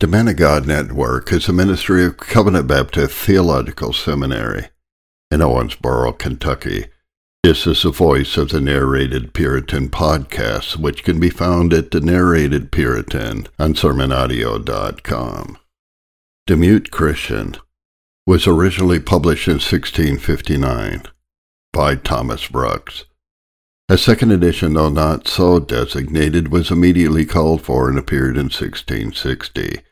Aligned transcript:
The 0.00 0.06
Man 0.06 0.28
of 0.28 0.36
God 0.36 0.66
Network 0.66 1.30
is 1.30 1.46
a 1.46 1.52
ministry 1.52 2.06
of 2.06 2.16
Covenant 2.16 2.66
Baptist 2.66 3.14
Theological 3.14 3.92
Seminary 3.92 4.70
in 5.30 5.40
Owensboro, 5.40 6.18
Kentucky. 6.18 6.86
This 7.42 7.66
is 7.66 7.82
the 7.82 7.90
voice 7.90 8.38
of 8.38 8.48
the 8.48 8.62
Narrated 8.62 9.34
Puritan 9.34 9.90
podcast, 9.90 10.78
which 10.78 11.04
can 11.04 11.20
be 11.20 11.28
found 11.28 11.74
at 11.74 11.90
the 11.90 12.00
Narrated 12.00 12.72
Puritan 12.72 13.46
on 13.58 13.74
SermonAudio.com. 13.74 15.58
The 16.46 16.56
Mute 16.56 16.90
Christian 16.90 17.56
was 18.26 18.46
originally 18.46 19.00
published 19.00 19.48
in 19.48 19.56
1659 19.56 21.02
by 21.74 21.94
Thomas 21.96 22.48
Brooks. 22.48 23.04
A 23.90 23.98
second 23.98 24.30
edition, 24.30 24.72
though 24.72 24.88
not 24.88 25.28
so 25.28 25.60
designated, 25.60 26.48
was 26.50 26.70
immediately 26.70 27.26
called 27.26 27.60
for 27.60 27.90
and 27.90 27.98
appeared 27.98 28.38
in 28.38 28.44
1660. 28.44 29.82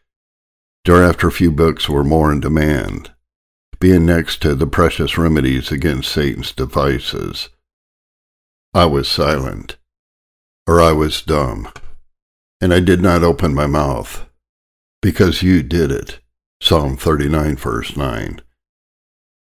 Thereafter 0.88 1.28
a 1.28 1.32
few 1.32 1.52
books 1.52 1.86
were 1.86 2.02
more 2.02 2.32
in 2.32 2.40
demand, 2.40 3.12
being 3.78 4.06
next 4.06 4.40
to 4.40 4.54
the 4.54 4.66
precious 4.66 5.18
remedies 5.18 5.70
against 5.70 6.10
Satan's 6.10 6.50
devices. 6.50 7.50
I 8.72 8.86
was 8.86 9.06
silent, 9.06 9.76
or 10.66 10.80
I 10.80 10.92
was 10.92 11.20
dumb, 11.20 11.70
and 12.58 12.72
I 12.72 12.80
did 12.80 13.02
not 13.02 13.22
open 13.22 13.52
my 13.52 13.66
mouth, 13.66 14.30
because 15.02 15.42
you 15.42 15.62
did 15.62 15.92
it. 15.92 16.20
Psalm 16.62 16.96
39, 16.96 17.56
verse 17.56 17.94
9. 17.94 18.40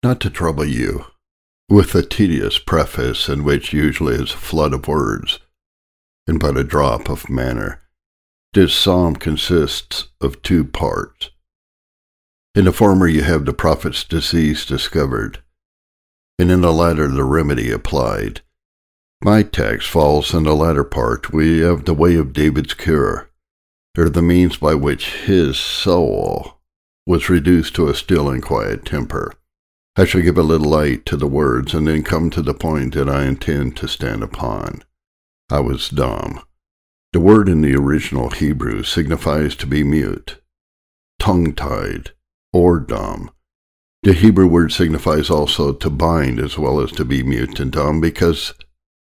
Not 0.02 0.20
to 0.20 0.28
trouble 0.28 0.66
you, 0.66 1.06
with 1.70 1.94
a 1.94 2.02
tedious 2.02 2.58
preface 2.58 3.26
in 3.26 3.42
which 3.42 3.72
usually 3.72 4.16
is 4.16 4.34
a 4.34 4.36
flood 4.36 4.74
of 4.74 4.86
words, 4.86 5.38
and 6.26 6.38
but 6.38 6.58
a 6.58 6.62
drop 6.62 7.08
of 7.08 7.30
manner. 7.30 7.80
This 8.52 8.74
psalm 8.74 9.16
consists 9.16 10.08
of 10.20 10.42
two 10.42 10.66
parts. 10.66 11.30
In 12.58 12.64
the 12.64 12.72
former, 12.72 13.06
you 13.06 13.22
have 13.22 13.44
the 13.44 13.52
prophet's 13.52 14.02
disease 14.02 14.66
discovered, 14.66 15.44
and 16.40 16.50
in 16.50 16.60
the 16.60 16.72
latter, 16.72 17.06
the 17.06 17.22
remedy 17.22 17.70
applied. 17.70 18.40
My 19.22 19.44
text 19.44 19.88
falls 19.88 20.34
in 20.34 20.42
the 20.42 20.56
latter 20.56 20.82
part. 20.82 21.32
We 21.32 21.60
have 21.60 21.84
the 21.84 21.94
way 21.94 22.16
of 22.16 22.32
David's 22.32 22.74
cure, 22.74 23.30
or 23.96 24.08
the 24.08 24.22
means 24.22 24.56
by 24.56 24.74
which 24.74 25.20
his 25.20 25.56
soul 25.56 26.58
was 27.06 27.30
reduced 27.30 27.76
to 27.76 27.86
a 27.86 27.94
still 27.94 28.28
and 28.28 28.42
quiet 28.42 28.84
temper. 28.84 29.34
I 29.94 30.04
shall 30.04 30.22
give 30.22 30.36
a 30.36 30.42
little 30.42 30.68
light 30.68 31.06
to 31.06 31.16
the 31.16 31.28
words 31.28 31.74
and 31.74 31.86
then 31.86 32.02
come 32.02 32.28
to 32.30 32.42
the 32.42 32.54
point 32.54 32.94
that 32.94 33.08
I 33.08 33.26
intend 33.26 33.76
to 33.76 33.86
stand 33.86 34.24
upon. 34.24 34.82
I 35.48 35.60
was 35.60 35.90
dumb. 35.90 36.42
The 37.12 37.20
word 37.20 37.48
in 37.48 37.62
the 37.62 37.76
original 37.76 38.30
Hebrew 38.30 38.82
signifies 38.82 39.54
to 39.54 39.66
be 39.68 39.84
mute, 39.84 40.40
tongue 41.20 41.54
tied, 41.54 42.14
or 42.52 42.80
dumb. 42.80 43.30
The 44.02 44.12
Hebrew 44.12 44.46
word 44.46 44.72
signifies 44.72 45.28
also 45.28 45.72
to 45.72 45.90
bind 45.90 46.38
as 46.38 46.56
well 46.56 46.80
as 46.80 46.92
to 46.92 47.04
be 47.04 47.22
mute 47.22 47.58
and 47.60 47.72
dumb, 47.72 48.00
because 48.00 48.54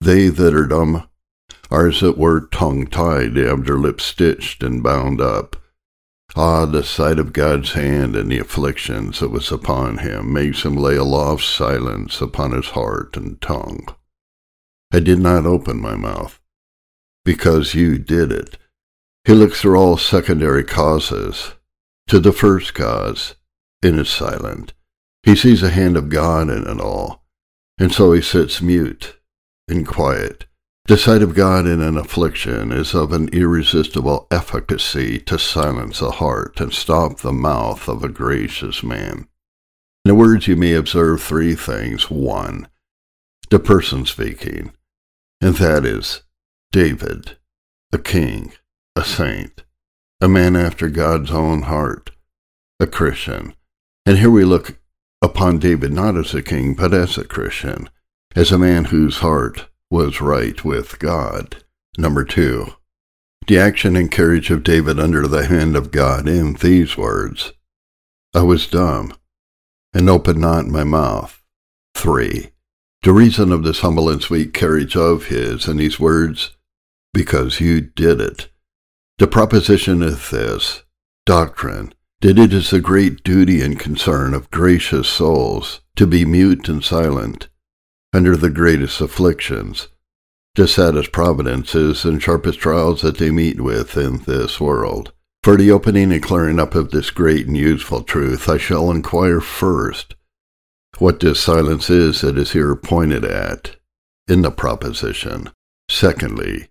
they 0.00 0.28
that 0.28 0.55
are 0.55 0.67
dumb 0.67 1.06
are 1.70 1.89
as 1.89 2.03
it 2.03 2.19
were 2.19 2.48
tongue 2.48 2.87
tied, 2.87 3.34
they 3.34 3.42
have 3.42 3.64
their 3.64 3.78
lips 3.78 4.05
stitched 4.05 4.62
and 4.62 4.83
bound 4.83 5.20
up. 5.20 5.56
Ah, 6.34 6.64
the 6.64 6.83
sight 6.83 7.19
of 7.19 7.33
God's 7.33 7.72
hand 7.72 8.17
and 8.17 8.31
the 8.31 8.39
afflictions 8.39 9.20
that 9.20 9.31
was 9.31 9.53
upon 9.53 9.98
him 9.98 10.33
makes 10.33 10.62
him 10.62 10.77
lay 10.77 10.97
a 10.97 11.05
law 11.05 11.33
of 11.33 11.42
silence 11.42 12.20
upon 12.20 12.53
his 12.53 12.69
heart 12.69 13.17
and 13.17 13.41
tongue. 13.41 13.87
I 14.92 15.00
did 15.00 15.19
not 15.19 15.47
open 15.47 15.81
my 15.81 15.94
mouth, 15.94 16.41
because 17.25 17.75
you 17.75 17.98
did 17.98 18.33
it. 18.33 18.56
He 19.25 19.34
looks 19.34 19.61
through 19.61 19.77
all 19.77 19.97
secondary 19.97 20.65
causes 20.65 21.53
to 22.11 22.19
the 22.19 22.33
first 22.33 22.75
cause 22.75 23.36
and 23.84 24.00
is 24.00 24.08
silent. 24.08 24.72
He 25.22 25.36
sees 25.36 25.61
the 25.61 25.70
hand 25.70 25.97
of 25.97 26.08
God 26.08 26.50
in 26.50 26.66
it 26.66 26.80
all, 26.80 27.22
and 27.78 27.92
so 27.92 28.11
he 28.11 28.20
sits 28.20 28.61
mute 28.61 29.16
and 29.69 29.87
quiet. 29.87 30.47
The 30.87 30.99
sight 30.99 31.22
of 31.22 31.37
God 31.37 31.69
in 31.69 31.81
an 31.81 31.97
affliction 31.97 32.72
is 32.72 32.97
of 32.97 33.12
an 33.12 33.28
irresistible 33.28 34.26
efficacy 34.28 35.20
to 35.20 35.38
silence 35.38 36.03
a 36.03 36.10
heart 36.10 36.60
and 36.60 36.72
stop 36.72 37.20
the 37.20 37.31
mouth 37.31 37.88
of 37.88 38.03
a 38.03 38.09
gracious 38.09 38.82
man. 38.82 39.28
In 40.04 40.09
the 40.09 40.16
words, 40.16 40.49
you 40.49 40.56
may 40.56 40.72
observe 40.72 41.22
three 41.22 41.54
things. 41.54 42.10
One, 42.10 42.66
the 43.50 43.60
person 43.60 44.04
speaking, 44.04 44.72
and 45.41 45.54
that 45.59 45.84
is 45.84 46.22
David, 46.72 47.37
a 47.93 47.99
king, 47.99 48.53
a 48.97 49.04
saint 49.04 49.62
a 50.20 50.28
man 50.28 50.54
after 50.54 50.88
God's 50.88 51.31
own 51.31 51.62
heart, 51.62 52.10
a 52.78 52.86
Christian. 52.86 53.54
And 54.04 54.19
here 54.19 54.31
we 54.31 54.44
look 54.44 54.78
upon 55.22 55.58
David 55.58 55.92
not 55.92 56.16
as 56.16 56.34
a 56.34 56.42
king, 56.42 56.75
but 56.75 56.92
as 56.92 57.16
a 57.16 57.25
Christian, 57.25 57.88
as 58.36 58.53
a 58.53 58.58
man 58.58 58.86
whose 58.86 59.19
heart 59.19 59.66
was 59.91 60.20
right 60.20 60.62
with 60.62 60.98
God. 60.98 61.64
Number 61.97 62.25
two, 62.25 62.75
the 63.47 63.58
action 63.58 63.97
and 63.97 64.12
courage 64.12 64.50
of 64.50 64.62
David 64.62 65.00
under 65.00 65.26
the 65.26 65.47
hand 65.47 65.75
of 65.75 65.91
God 65.91 66.28
in 66.28 66.54
these 66.54 66.97
words 66.97 67.52
I 68.34 68.42
was 68.42 68.66
dumb, 68.66 69.14
and 69.92 70.08
opened 70.08 70.41
not 70.41 70.66
my 70.66 70.84
mouth. 70.84 71.42
Three, 71.94 72.50
the 73.02 73.12
reason 73.12 73.50
of 73.50 73.64
this 73.64 73.81
humble 73.81 74.10
and 74.10 74.22
sweet 74.22 74.52
courage 74.52 74.94
of 74.94 75.26
his 75.26 75.66
in 75.66 75.78
these 75.78 75.98
words, 75.98 76.56
because 77.14 77.58
you 77.58 77.81
did 77.81 78.20
it. 78.20 78.50
The 79.20 79.28
proposition 79.28 80.03
is 80.03 80.31
this 80.31 80.82
doctrine, 81.26 81.92
that 82.22 82.38
it 82.38 82.54
is 82.54 82.70
the 82.70 82.81
great 82.81 83.22
duty 83.22 83.60
and 83.60 83.78
concern 83.78 84.32
of 84.32 84.50
gracious 84.50 85.10
souls 85.10 85.82
to 85.97 86.06
be 86.06 86.25
mute 86.25 86.70
and 86.70 86.82
silent 86.82 87.50
under 88.14 88.34
the 88.34 88.48
greatest 88.48 88.98
afflictions, 88.98 89.88
the 90.54 90.66
saddest 90.66 91.12
providences 91.12 92.06
and 92.06 92.22
sharpest 92.22 92.60
trials 92.60 93.03
that 93.03 93.19
they 93.19 93.31
meet 93.31 93.60
with 93.60 93.94
in 93.98 94.20
this 94.20 94.58
world. 94.58 95.12
For 95.42 95.58
the 95.58 95.70
opening 95.70 96.12
and 96.12 96.22
clearing 96.22 96.58
up 96.58 96.75
of 96.75 96.91
this 96.91 97.10
great 97.10 97.47
and 97.47 97.58
useful 97.58 98.02
truth, 98.02 98.48
I 98.48 98.56
shall 98.56 98.91
inquire 98.91 99.42
first 99.42 100.14
what 100.97 101.20
this 101.20 101.41
silence 101.41 101.91
is 101.91 102.22
that 102.22 102.38
is 102.38 102.52
here 102.52 102.75
pointed 102.75 103.26
at 103.26 103.76
in 104.26 104.41
the 104.41 104.50
proposition. 104.50 105.50
Secondly, 105.91 106.69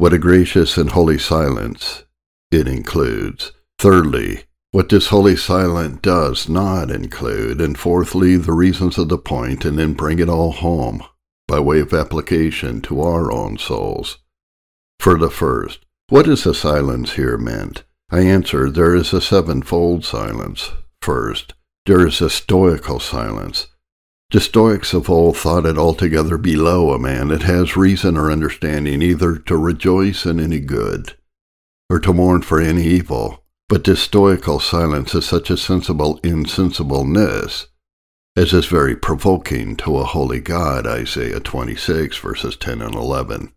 what 0.00 0.14
a 0.14 0.18
gracious 0.18 0.78
and 0.78 0.92
holy 0.92 1.18
silence 1.18 2.04
it 2.50 2.66
includes. 2.66 3.52
Thirdly, 3.78 4.44
what 4.70 4.88
this 4.88 5.08
holy 5.08 5.36
silence 5.36 5.98
does 6.00 6.48
not 6.48 6.90
include. 6.90 7.60
And 7.60 7.78
fourthly, 7.78 8.36
the 8.36 8.54
reasons 8.54 8.96
of 8.96 9.10
the 9.10 9.18
point, 9.18 9.66
and 9.66 9.78
then 9.78 9.92
bring 9.92 10.18
it 10.18 10.30
all 10.30 10.52
home 10.52 11.02
by 11.46 11.60
way 11.60 11.80
of 11.80 11.92
application 11.92 12.80
to 12.80 13.02
our 13.02 13.30
own 13.30 13.58
souls. 13.58 14.16
For 14.98 15.18
the 15.18 15.28
first, 15.28 15.84
what 16.08 16.26
is 16.26 16.44
the 16.44 16.54
silence 16.54 17.12
here 17.12 17.36
meant? 17.36 17.84
I 18.10 18.20
answer, 18.20 18.70
there 18.70 18.94
is 18.94 19.12
a 19.12 19.20
sevenfold 19.20 20.06
silence. 20.06 20.72
First, 21.02 21.52
there 21.84 22.06
is 22.06 22.22
a 22.22 22.30
stoical 22.30 23.00
silence, 23.00 23.66
the 24.30 24.40
Stoics 24.40 24.94
of 24.94 25.10
old 25.10 25.36
thought 25.36 25.66
it 25.66 25.76
altogether 25.76 26.38
below 26.38 26.92
a 26.92 26.98
man 26.98 27.28
that 27.28 27.42
has 27.42 27.76
reason 27.76 28.16
or 28.16 28.30
understanding 28.30 29.02
either 29.02 29.36
to 29.36 29.56
rejoice 29.56 30.24
in 30.24 30.38
any 30.38 30.60
good 30.60 31.14
or 31.88 31.98
to 31.98 32.12
mourn 32.12 32.42
for 32.42 32.60
any 32.60 32.84
evil. 32.84 33.44
But 33.68 33.84
this 33.84 34.02
stoical 34.02 34.60
silence 34.60 35.14
is 35.14 35.26
such 35.26 35.50
a 35.50 35.56
sensible 35.56 36.20
insensibleness 36.22 37.66
as 38.36 38.52
is 38.52 38.66
very 38.66 38.94
provoking 38.94 39.76
to 39.76 39.98
a 39.98 40.04
holy 40.04 40.40
God, 40.40 40.86
Isaiah 40.86 41.40
26, 41.40 42.16
verses 42.18 42.56
10 42.56 42.80
and 42.80 42.94
11. 42.94 43.52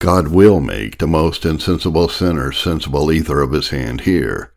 God 0.00 0.28
will 0.28 0.60
make 0.60 0.98
the 0.98 1.06
most 1.06 1.44
insensible 1.44 2.08
sinner 2.08 2.52
sensible 2.52 3.12
either 3.12 3.40
of 3.40 3.52
his 3.52 3.70
hand 3.70 4.02
here 4.02 4.52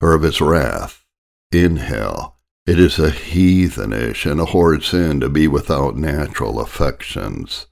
or 0.00 0.14
of 0.14 0.22
his 0.22 0.40
wrath 0.40 1.04
in 1.50 1.76
hell 1.76 2.38
it 2.64 2.78
is 2.78 2.98
a 2.98 3.10
heathenish 3.10 4.24
and 4.24 4.40
a 4.40 4.46
horrid 4.46 4.84
sin 4.84 5.18
to 5.18 5.28
be 5.28 5.48
without 5.48 5.96
natural 5.96 6.60
affections. 6.60 7.66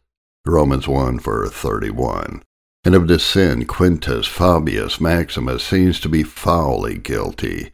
Romans 0.44 0.88
1 0.88 1.20
verse 1.20 1.52
31. 1.52 2.42
And 2.82 2.94
of 2.94 3.06
this 3.06 3.24
sin 3.24 3.66
Quintus 3.66 4.26
Fabius 4.26 5.00
Maximus 5.00 5.62
seems 5.62 6.00
to 6.00 6.08
be 6.08 6.22
foully 6.22 6.96
guilty, 6.96 7.72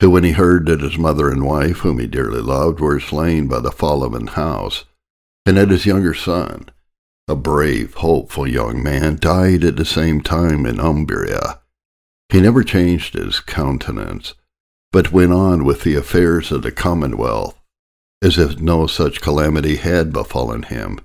who 0.00 0.10
when 0.10 0.24
he 0.24 0.32
heard 0.32 0.66
that 0.66 0.80
his 0.80 0.96
mother 0.96 1.28
and 1.30 1.44
wife, 1.44 1.78
whom 1.78 1.98
he 1.98 2.06
dearly 2.06 2.40
loved, 2.40 2.80
were 2.80 3.00
slain 3.00 3.48
by 3.48 3.60
the 3.60 3.72
fall 3.72 4.02
of 4.02 4.14
an 4.14 4.28
house, 4.28 4.84
and 5.44 5.56
that 5.56 5.70
his 5.70 5.86
younger 5.86 6.14
son, 6.14 6.70
a 7.26 7.34
brave, 7.34 7.94
hopeful 7.94 8.46
young 8.46 8.82
man, 8.82 9.16
died 9.16 9.64
at 9.64 9.76
the 9.76 9.84
same 9.84 10.22
time 10.22 10.64
in 10.64 10.80
Umbria, 10.80 11.60
he 12.30 12.40
never 12.40 12.62
changed 12.62 13.14
his 13.14 13.40
countenance, 13.40 14.34
but 14.90 15.12
went 15.12 15.32
on 15.32 15.64
with 15.64 15.82
the 15.82 15.94
affairs 15.94 16.50
of 16.50 16.62
the 16.62 16.72
commonwealth, 16.72 17.58
as 18.22 18.38
if 18.38 18.58
no 18.58 18.86
such 18.86 19.20
calamity 19.20 19.76
had 19.76 20.12
befallen 20.12 20.62
him. 20.64 20.98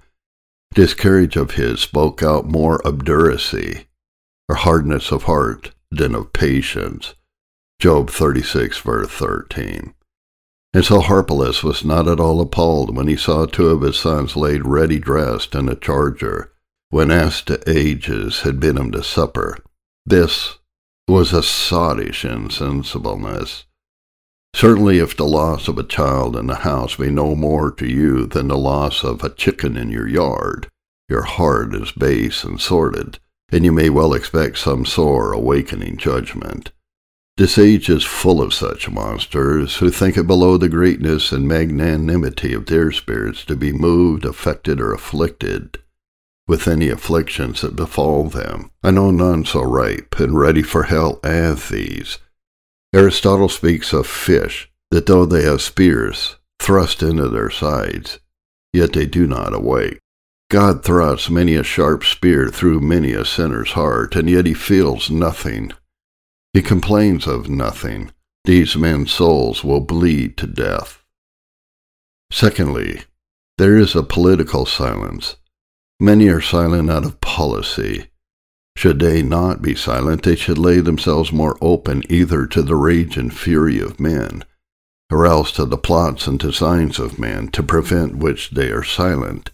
This 0.75 0.93
courage 0.93 1.35
of 1.35 1.51
his 1.51 1.81
spoke 1.81 2.23
out 2.23 2.45
more 2.45 2.81
obduracy, 2.85 3.87
or 4.49 4.55
hardness 4.55 5.11
of 5.11 5.23
heart, 5.23 5.71
than 5.91 6.15
of 6.15 6.33
patience. 6.33 7.13
Job 7.79 8.09
36, 8.09 8.79
verse 8.79 9.09
13. 9.09 9.93
And 10.73 10.83
so 10.83 11.01
Harpalus 11.01 11.63
was 11.63 11.85
not 11.85 12.07
at 12.07 12.19
all 12.19 12.41
appalled 12.41 12.95
when 12.95 13.07
he 13.07 13.15
saw 13.15 13.45
two 13.45 13.67
of 13.67 13.81
his 13.81 13.97
sons 13.97 14.35
laid 14.35 14.65
ready 14.65 14.97
dressed 14.97 15.53
in 15.53 15.69
a 15.69 15.75
charger, 15.75 16.51
when 16.89 17.09
Astyages 17.09 18.41
had 18.41 18.59
bid 18.59 18.77
him 18.77 18.91
to 18.91 19.03
supper. 19.03 19.57
This 20.05 20.57
was 21.07 21.33
a 21.33 21.43
sottish 21.43 22.23
insensibleness. 22.23 23.65
Certainly, 24.55 24.99
if 24.99 25.17
the 25.17 25.25
loss 25.25 25.67
of 25.67 25.77
a 25.77 25.83
child 25.83 26.37
in 26.37 26.47
the 26.47 26.55
house 26.55 26.95
be 26.95 27.09
no 27.09 27.35
more 27.35 27.71
to 27.71 27.87
you 27.87 28.25
than 28.25 28.47
the 28.47 28.57
loss 28.57 29.03
of 29.03 29.23
a 29.23 29.29
chicken 29.29 29.75
in 29.75 29.89
your 29.89 30.07
yard, 30.07 30.67
your 31.09 31.23
heart 31.23 31.75
is 31.75 31.91
base 31.91 32.43
and 32.43 32.61
sordid, 32.61 33.19
and 33.51 33.65
you 33.65 33.71
may 33.71 33.89
well 33.89 34.13
expect 34.13 34.57
some 34.57 34.85
sore 34.85 35.33
awakening 35.33 35.97
judgment. 35.97 36.71
This 37.35 37.57
age 37.57 37.89
is 37.89 38.03
full 38.03 38.41
of 38.41 38.53
such 38.53 38.91
monsters 38.91 39.77
who 39.77 39.89
think 39.89 40.17
it 40.17 40.27
below 40.27 40.57
the 40.57 40.69
greatness 40.69 41.31
and 41.31 41.47
magnanimity 41.47 42.53
of 42.53 42.67
their 42.67 42.91
spirits 42.91 43.43
to 43.45 43.55
be 43.55 43.73
moved, 43.73 44.23
affected, 44.23 44.79
or 44.79 44.93
afflicted 44.93 45.79
with 46.47 46.67
any 46.67 46.89
afflictions 46.89 47.61
that 47.61 47.75
befall 47.75 48.25
them. 48.25 48.69
I 48.83 48.91
know 48.91 49.09
none 49.09 49.45
so 49.45 49.61
ripe 49.61 50.19
and 50.19 50.37
ready 50.37 50.61
for 50.61 50.83
hell 50.83 51.19
as 51.23 51.69
these. 51.69 52.19
Aristotle 52.93 53.49
speaks 53.49 53.93
of 53.93 54.05
fish, 54.07 54.71
that 54.91 55.05
though 55.05 55.25
they 55.25 55.43
have 55.43 55.61
spears 55.61 56.37
thrust 56.59 57.01
into 57.01 57.27
their 57.27 57.49
sides, 57.49 58.19
yet 58.71 58.93
they 58.93 59.05
do 59.05 59.27
not 59.27 59.53
awake. 59.53 59.99
God 60.49 60.83
thrusts 60.83 61.29
many 61.29 61.55
a 61.55 61.63
sharp 61.63 62.03
spear 62.03 62.49
through 62.49 62.79
many 62.81 63.13
a 63.13 63.25
sinner's 63.25 63.71
heart, 63.71 64.15
and 64.15 64.29
yet 64.29 64.45
he 64.45 64.53
feels 64.53 65.09
nothing 65.09 65.73
he 66.53 66.61
complains 66.61 67.25
of 67.25 67.49
nothing. 67.49 68.11
These 68.45 68.75
men's 68.75 69.11
souls 69.11 69.63
will 69.63 69.79
bleed 69.79 70.37
to 70.37 70.47
death. 70.47 71.03
Secondly, 72.31 73.03
there 73.57 73.75
is 73.77 73.95
a 73.95 74.03
political 74.03 74.65
silence. 74.65 75.35
Many 75.99 76.27
are 76.27 76.41
silent 76.41 76.91
out 76.91 77.05
of 77.05 77.21
policy. 77.21 78.11
Should 78.75 78.99
they 78.99 79.21
not 79.21 79.61
be 79.61 79.75
silent, 79.75 80.23
they 80.23 80.35
should 80.35 80.57
lay 80.57 80.79
themselves 80.79 81.31
more 81.31 81.57
open 81.61 82.03
either 82.09 82.45
to 82.47 82.61
the 82.61 82.75
rage 82.75 83.17
and 83.17 83.33
fury 83.33 83.79
of 83.79 83.99
men, 83.99 84.43
or 85.11 85.25
else 85.25 85.51
to 85.53 85.65
the 85.65 85.77
plots 85.77 86.27
and 86.27 86.39
designs 86.39 86.99
of 86.99 87.19
men, 87.19 87.49
to 87.49 87.63
prevent 87.63 88.17
which 88.17 88.51
they 88.51 88.71
are 88.71 88.83
silent, 88.83 89.51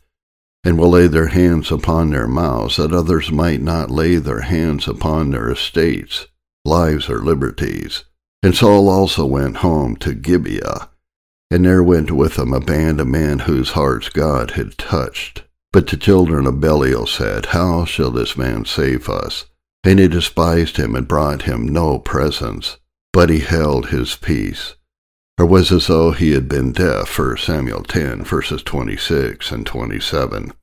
and 0.64 0.78
will 0.78 0.90
lay 0.90 1.08
their 1.08 1.28
hands 1.28 1.72
upon 1.72 2.10
their 2.10 2.28
mouths, 2.28 2.78
that 2.78 2.94
others 2.94 3.32
might 3.32 3.62
not 3.62 3.92
lay 3.92 4.16
their 4.16 4.42
hands 4.42 4.88
upon 4.88 5.32
their 5.32 5.50
estates 5.50 6.28
lives 6.66 7.10
or 7.10 7.20
liberties. 7.20 8.06
And 8.42 8.56
Saul 8.56 8.90
also 8.90 9.26
went 9.26 9.58
home 9.58 9.96
to 9.98 10.14
Gibeah, 10.14 10.90
and 11.52 11.66
there 11.66 11.84
went 11.84 12.12
with 12.12 12.38
him 12.38 12.54
a 12.54 12.60
band 12.60 13.02
of 13.02 13.08
men 13.08 13.40
whose 13.40 13.72
hearts 13.72 14.10
God 14.10 14.52
had 14.52 14.78
touched. 14.78 15.44
But 15.72 15.88
the 15.88 15.98
children 15.98 16.48
of 16.48 16.60
Belial 16.60 17.06
said, 17.06 17.48
How 17.48 17.86
shall 17.86 18.10
this 18.10 18.36
man 18.36 18.66
save 18.66 19.08
us? 19.08 19.46
And 19.84 20.00
he 20.00 20.08
despised 20.08 20.78
him 20.78 20.96
and 20.96 21.08
brought 21.08 21.44
him 21.44 21.68
no 21.68 22.00
presents, 22.00 22.78
but 23.14 23.30
he 23.30 23.40
held 23.40 23.88
his 23.88 24.16
peace. 24.16 24.76
Or 25.38 25.46
was 25.46 25.72
as 25.72 25.88
though 25.88 26.12
he 26.12 26.32
had 26.32 26.50
been 26.50 26.72
deaf, 26.72 27.18
1 27.18 27.38
Samuel 27.38 27.84
10, 27.84 28.24
verses 28.24 28.64
26 28.64 29.52
and 29.52 29.66
27. 29.66 30.54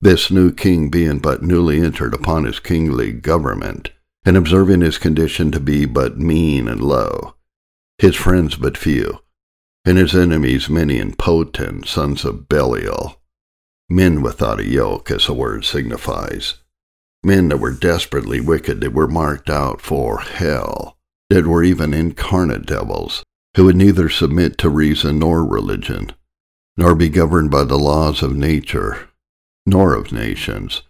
This 0.00 0.30
new 0.30 0.50
king 0.50 0.88
being 0.88 1.18
but 1.20 1.42
newly 1.42 1.80
entered 1.80 2.14
upon 2.14 2.44
his 2.44 2.58
kingly 2.58 3.12
government, 3.12 3.90
and 4.24 4.36
observing 4.36 4.80
his 4.80 4.98
condition 4.98 5.52
to 5.52 5.60
be 5.60 5.84
but 5.84 6.18
mean 6.18 6.66
and 6.66 6.80
low, 6.80 7.34
his 7.98 8.16
friends 8.16 8.56
but 8.56 8.76
few, 8.76 9.20
and 9.84 9.98
his 9.98 10.16
enemies 10.16 10.68
many 10.68 10.98
and 10.98 11.18
potent, 11.18 11.86
sons 11.86 12.24
of 12.24 12.48
Belial, 12.48 13.21
men 13.94 14.22
without 14.22 14.60
a 14.60 14.68
yoke, 14.68 15.10
as 15.10 15.26
the 15.26 15.34
word 15.34 15.64
signifies, 15.64 16.54
men 17.22 17.48
that 17.48 17.58
were 17.58 17.70
desperately 17.70 18.40
wicked, 18.40 18.80
that 18.80 18.92
were 18.92 19.08
marked 19.08 19.50
out 19.50 19.80
for 19.80 20.18
hell, 20.20 20.96
that 21.30 21.46
were 21.46 21.62
even 21.62 21.94
incarnate 21.94 22.66
devils, 22.66 23.22
who 23.56 23.66
would 23.66 23.76
neither 23.76 24.08
submit 24.08 24.58
to 24.58 24.68
reason 24.68 25.18
nor 25.18 25.44
religion, 25.44 26.12
nor 26.76 26.94
be 26.94 27.08
governed 27.08 27.50
by 27.50 27.64
the 27.64 27.78
laws 27.78 28.22
of 28.22 28.34
nature, 28.34 29.08
nor 29.66 29.94
of 29.94 30.12
nations, 30.12 30.82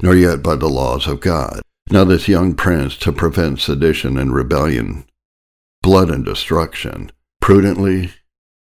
nor 0.00 0.14
yet 0.14 0.42
by 0.42 0.54
the 0.54 0.68
laws 0.68 1.06
of 1.06 1.20
God. 1.20 1.60
Now, 1.90 2.04
this 2.04 2.28
young 2.28 2.54
prince, 2.54 2.96
to 2.98 3.12
prevent 3.12 3.60
sedition 3.60 4.18
and 4.18 4.34
rebellion, 4.34 5.04
blood 5.82 6.10
and 6.10 6.24
destruction, 6.24 7.12
prudently 7.40 8.12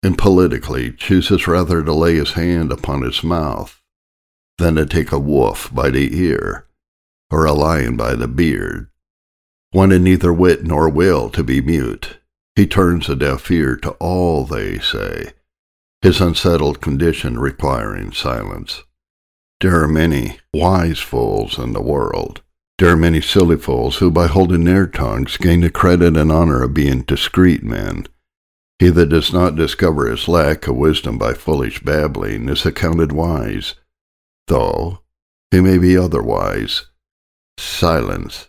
and 0.02 0.18
politically 0.18 0.92
chooses 0.92 1.46
rather 1.46 1.82
to 1.82 1.92
lay 1.92 2.16
his 2.16 2.32
hand 2.32 2.72
upon 2.72 3.02
his 3.02 3.22
mouth 3.22 3.80
than 4.58 4.74
to 4.74 4.86
take 4.86 5.12
a 5.12 5.18
wolf 5.18 5.72
by 5.72 5.90
the 5.90 6.16
ear 6.18 6.66
or 7.30 7.44
a 7.44 7.52
lion 7.52 7.96
by 7.96 8.14
the 8.14 8.28
beard. 8.28 8.88
Wanting 9.72 10.04
neither 10.04 10.32
wit 10.32 10.64
nor 10.64 10.88
will 10.88 11.30
to 11.30 11.42
be 11.42 11.60
mute, 11.60 12.18
he 12.54 12.66
turns 12.66 13.08
a 13.08 13.16
deaf 13.16 13.50
ear 13.50 13.76
to 13.76 13.90
all 13.92 14.44
they 14.44 14.78
say, 14.78 15.32
his 16.02 16.20
unsettled 16.20 16.80
condition 16.80 17.38
requiring 17.38 18.12
silence. 18.12 18.82
There 19.60 19.82
are 19.82 19.88
many 19.88 20.40
wise 20.52 20.98
fools 20.98 21.58
in 21.58 21.72
the 21.72 21.80
world 21.80 22.42
there 22.82 22.90
are 22.90 22.96
many 22.96 23.20
silly 23.20 23.58
fools 23.58 23.98
who, 23.98 24.10
by 24.10 24.26
holding 24.26 24.64
their 24.64 24.88
tongues, 24.88 25.36
gain 25.36 25.60
the 25.60 25.70
credit 25.70 26.16
and 26.16 26.32
honor 26.32 26.64
of 26.64 26.74
being 26.74 27.02
discreet 27.02 27.62
men. 27.62 28.06
He 28.82 28.88
that 28.88 29.10
does 29.10 29.32
not 29.32 29.54
discover 29.54 30.10
his 30.10 30.26
lack 30.26 30.66
of 30.66 30.74
wisdom 30.74 31.16
by 31.16 31.34
foolish 31.34 31.84
babbling 31.84 32.48
is 32.48 32.66
accounted 32.66 33.12
wise, 33.12 33.76
though 34.48 35.02
he 35.52 35.60
may 35.60 35.78
be 35.78 35.96
otherwise. 35.96 36.86
Silence 37.56 38.48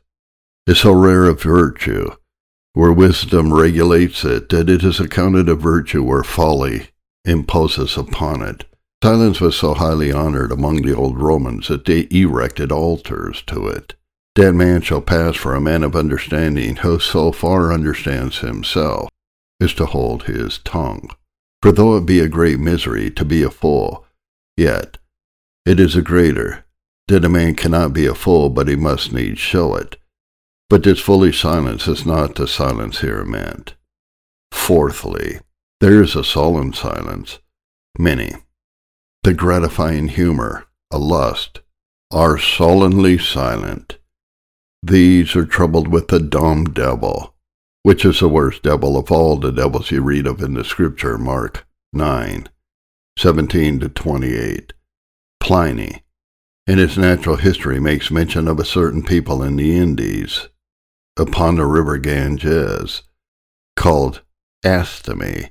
is 0.66 0.80
so 0.80 0.92
rare 0.92 1.26
a 1.26 1.36
virtue, 1.36 2.10
where 2.74 2.92
wisdom 2.92 3.54
regulates 3.54 4.26
it, 4.26 4.50
that 4.50 4.72
it 4.72 4.84
is 4.84 5.00
accounted 5.00 5.50
a 5.50 5.54
virtue 5.54 6.02
where 6.02 6.24
folly 6.24 6.88
imposes 7.26 7.96
upon 7.96 8.42
it. 8.42 8.66
Silence 9.04 9.40
was 9.40 9.56
so 9.56 9.76
highly 9.76 10.12
honored 10.12 10.52
among 10.52 10.82
the 10.82 10.96
old 10.96 11.20
Romans 11.20 11.68
that 11.68 11.86
they 11.86 12.08
erected 12.10 12.72
altars 12.72 13.44
to 13.44 13.68
it. 13.68 13.94
That 14.34 14.54
man 14.54 14.82
shall 14.82 15.02
pass 15.02 15.36
for 15.36 15.54
a 15.54 15.62
man 15.62 15.84
of 15.84 15.96
understanding 15.96 16.78
who 16.78 16.98
so 16.98 17.32
far 17.32 17.72
understands 17.72 18.40
himself 18.40 19.10
as 19.64 19.74
to 19.76 19.86
hold 19.86 20.24
his 20.24 20.60
tongue. 20.60 21.10
For 21.62 21.72
though 21.72 21.98
it 21.98 22.06
be 22.06 22.20
a 22.20 22.28
great 22.28 22.60
misery 22.60 23.10
to 23.12 23.26
be 23.26 23.42
a 23.44 23.50
fool, 23.50 24.06
yet 24.58 24.98
it 25.66 25.80
is 25.80 25.96
a 25.96 26.02
greater 26.02 26.66
that 27.08 27.26
a 27.26 27.30
man 27.30 27.56
cannot 27.56 27.94
be 27.94 28.06
a 28.06 28.14
fool, 28.14 28.50
but 28.50 28.68
he 28.68 28.76
must 28.76 29.12
needs 29.12 29.40
show 29.40 29.76
it. 29.76 29.98
But 30.70 30.84
this 30.84 31.00
foolish 31.00 31.42
silence 31.42 31.88
is 31.88 32.06
not 32.06 32.36
the 32.36 32.48
silence 32.48 33.00
here 33.00 33.24
meant. 33.24 33.76
Fourthly, 34.52 35.40
there 35.80 36.02
is 36.02 36.16
a 36.16 36.24
solemn 36.24 36.74
silence. 36.74 37.40
Many, 37.98 38.36
the 39.24 39.34
gratifying 39.34 40.10
humor, 40.10 40.66
a 40.92 40.98
lust, 40.98 41.62
are 42.12 42.38
sullenly 42.38 43.18
silent 43.18 43.98
these 44.86 45.34
are 45.34 45.46
troubled 45.46 45.88
with 45.88 46.10
the 46.10 46.20
dumb 46.20 46.66
devil, 46.66 47.33
which 47.84 48.06
is 48.06 48.22
the 48.22 48.30
worst 48.30 48.64
devil 48.64 48.98
of 48.98 49.12
all 49.12 49.36
the 49.36 49.52
devils 49.52 49.92
you 49.92 50.02
read 50.02 50.26
of 50.26 50.42
in 50.42 50.54
the 50.54 50.64
scripture, 50.64 51.18
Mark 51.18 51.68
9, 51.92 52.48
17 53.18 53.80
to 53.82 53.90
28. 53.90 54.74
Pliny, 55.42 56.04
in 56.66 56.78
his 56.78 56.98
natural 56.98 57.36
history, 57.36 57.82
makes 57.82 58.10
mention 58.10 58.48
of 58.48 58.58
a 58.58 58.66
certain 58.66 59.04
people 59.04 59.44
in 59.44 59.58
the 59.58 59.78
Indies, 59.78 60.48
upon 61.18 61.58
the 61.58 61.66
river 61.66 61.98
Ganges, 61.98 63.04
called 63.76 64.22
Astomi. 64.64 65.50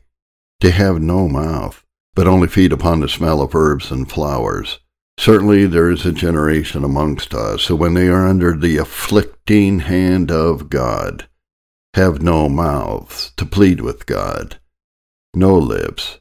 They 0.61 0.71
have 0.71 1.03
no 1.03 1.29
mouth, 1.29 1.85
but 2.15 2.27
only 2.27 2.49
feed 2.49 2.73
upon 2.73 3.01
the 3.01 3.11
smell 3.11 3.43
of 3.43 3.55
herbs 3.55 3.91
and 3.91 4.11
flowers. 4.11 4.79
Certainly 5.19 5.67
there 5.67 5.91
is 5.91 6.07
a 6.07 6.12
generation 6.12 6.83
amongst 6.83 7.35
us 7.35 7.67
who, 7.67 7.77
when 7.77 7.93
they 7.93 8.09
are 8.09 8.27
under 8.27 8.57
the 8.57 8.79
afflicting 8.79 9.81
hand 9.81 10.31
of 10.31 10.71
God, 10.71 11.29
have 11.95 12.23
no 12.23 12.49
mouths 12.49 13.33
to 13.37 13.45
plead 13.45 13.81
with 13.81 14.07
God, 14.07 14.59
no 15.35 15.57
lips 15.57 16.21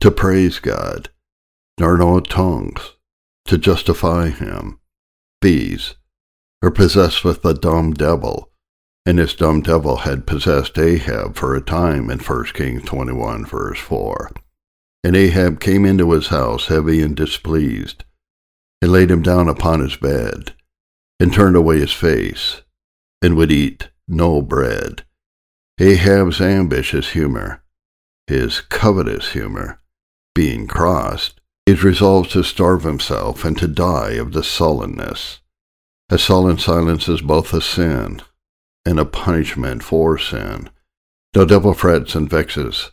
to 0.00 0.10
praise 0.10 0.58
God, 0.58 1.08
nor 1.78 1.96
no 1.96 2.20
tongues 2.20 2.94
to 3.46 3.56
justify 3.56 4.28
him. 4.28 4.78
These 5.40 5.94
are 6.62 6.70
possessed 6.70 7.24
with 7.24 7.42
the 7.42 7.54
dumb 7.54 7.94
devil, 7.94 8.50
and 9.06 9.18
this 9.18 9.34
dumb 9.34 9.62
devil 9.62 9.98
had 9.98 10.26
possessed 10.26 10.78
Ahab 10.78 11.36
for 11.36 11.54
a 11.54 11.62
time 11.62 12.10
in 12.10 12.18
1 12.18 12.44
Kings 12.52 12.84
21, 12.84 13.46
verse 13.46 13.78
4. 13.78 14.30
And 15.02 15.16
Ahab 15.16 15.60
came 15.60 15.86
into 15.86 16.10
his 16.12 16.26
house 16.26 16.66
heavy 16.66 17.00
and 17.00 17.16
displeased, 17.16 18.04
and 18.82 18.92
laid 18.92 19.10
him 19.10 19.22
down 19.22 19.48
upon 19.48 19.80
his 19.80 19.96
bed, 19.96 20.52
and 21.18 21.32
turned 21.32 21.56
away 21.56 21.78
his 21.78 21.92
face, 21.92 22.62
and 23.22 23.36
would 23.36 23.50
eat 23.50 23.88
no 24.08 24.42
bread. 24.42 25.04
Ahab's 25.78 26.40
ambitious 26.40 27.10
humor, 27.10 27.62
his 28.26 28.60
covetous 28.60 29.32
humor, 29.32 29.80
being 30.34 30.66
crossed, 30.66 31.40
he 31.66 31.74
resolves 31.74 32.30
to 32.30 32.42
starve 32.42 32.82
himself 32.82 33.44
and 33.44 33.56
to 33.58 33.68
die 33.68 34.12
of 34.12 34.32
the 34.32 34.42
sullenness. 34.42 35.40
A 36.08 36.18
sullen 36.18 36.58
silence 36.58 37.08
is 37.08 37.20
both 37.20 37.52
a 37.52 37.60
sin 37.60 38.22
and 38.86 38.98
a 38.98 39.04
punishment 39.04 39.82
for 39.82 40.16
sin. 40.16 40.70
The 41.34 41.44
devil 41.44 41.74
frets 41.74 42.14
and 42.14 42.28
vexes, 42.28 42.90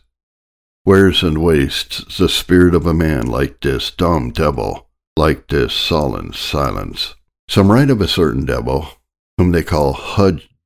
wears 0.84 1.22
and 1.22 1.42
wastes 1.42 2.18
the 2.18 2.28
spirit 2.28 2.74
of 2.74 2.86
a 2.86 2.94
man 2.94 3.26
like 3.26 3.60
this 3.60 3.90
dumb 3.90 4.30
devil, 4.30 4.90
like 5.16 5.48
this 5.48 5.72
sullen 5.72 6.34
silence. 6.34 7.14
Some 7.48 7.72
write 7.72 7.90
of 7.90 8.00
a 8.00 8.08
certain 8.08 8.44
devil, 8.44 8.88
whom 9.38 9.52
they 9.52 9.64
call 9.64 9.94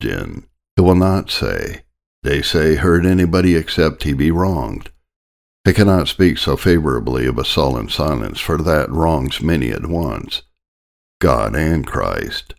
Hudgin, 0.00 0.47
who 0.76 0.83
will 0.83 0.95
not 0.95 1.30
say, 1.30 1.83
they 2.23 2.42
say, 2.42 2.76
heard 2.76 3.07
anybody 3.07 3.57
except 3.57 4.02
he 4.02 4.12
be 4.12 4.30
wronged. 4.30 4.90
They 5.64 5.73
cannot 5.73 6.09
speak 6.09 6.38
so 6.38 6.57
favorably 6.57 7.26
of 7.26 7.38
a 7.38 7.45
sullen 7.45 7.88
silence, 7.88 8.40
for 8.40 8.59
that 8.59 8.90
wrongs 8.90 9.42
many 9.42 9.71
at 9.71 9.87
once, 9.87 10.42
God 11.21 11.54
and 11.54 11.87
Christ, 11.87 12.54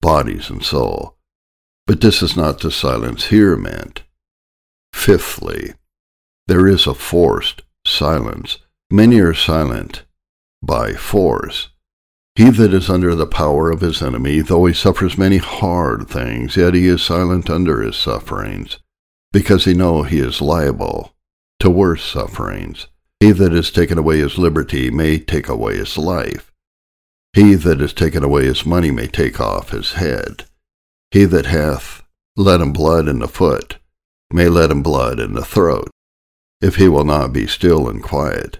bodies 0.00 0.50
and 0.50 0.62
soul. 0.62 1.16
But 1.86 2.00
this 2.00 2.22
is 2.22 2.36
not 2.36 2.60
the 2.60 2.70
silence 2.70 3.26
here 3.26 3.56
meant. 3.56 4.02
Fifthly, 4.92 5.74
there 6.46 6.66
is 6.66 6.86
a 6.86 6.94
forced 6.94 7.62
silence. 7.86 8.58
Many 8.90 9.20
are 9.20 9.34
silent 9.34 10.04
by 10.62 10.92
force. 10.94 11.70
He 12.36 12.50
that 12.50 12.74
is 12.74 12.90
under 12.90 13.14
the 13.14 13.26
power 13.26 13.70
of 13.70 13.80
his 13.80 14.02
enemy, 14.02 14.40
though 14.40 14.66
he 14.66 14.74
suffers 14.74 15.16
many 15.16 15.36
hard 15.36 16.08
things, 16.08 16.56
yet 16.56 16.74
he 16.74 16.88
is 16.88 17.00
silent 17.00 17.48
under 17.48 17.80
his 17.80 17.96
sufferings, 17.96 18.80
because 19.32 19.64
he 19.64 19.74
know 19.74 20.02
he 20.02 20.18
is 20.18 20.40
liable 20.40 21.14
to 21.60 21.70
worse 21.70 22.04
sufferings. 22.04 22.88
He 23.20 23.30
that 23.30 23.52
has 23.52 23.70
taken 23.70 23.98
away 23.98 24.18
his 24.18 24.36
liberty 24.36 24.90
may 24.90 25.18
take 25.18 25.48
away 25.48 25.76
his 25.76 25.96
life. 25.96 26.50
He 27.32 27.54
that 27.54 27.78
has 27.78 27.92
taken 27.92 28.24
away 28.24 28.46
his 28.46 28.66
money 28.66 28.90
may 28.90 29.06
take 29.06 29.40
off 29.40 29.70
his 29.70 29.92
head. 29.92 30.44
He 31.12 31.24
that 31.26 31.46
hath 31.46 32.02
let 32.36 32.60
him 32.60 32.72
blood 32.72 33.06
in 33.06 33.20
the 33.20 33.28
foot 33.28 33.78
may 34.32 34.48
let 34.48 34.72
him 34.72 34.82
blood 34.82 35.20
in 35.20 35.34
the 35.34 35.44
throat, 35.44 35.88
if 36.60 36.76
he 36.76 36.88
will 36.88 37.04
not 37.04 37.32
be 37.32 37.46
still 37.46 37.88
and 37.88 38.02
quiet. 38.02 38.58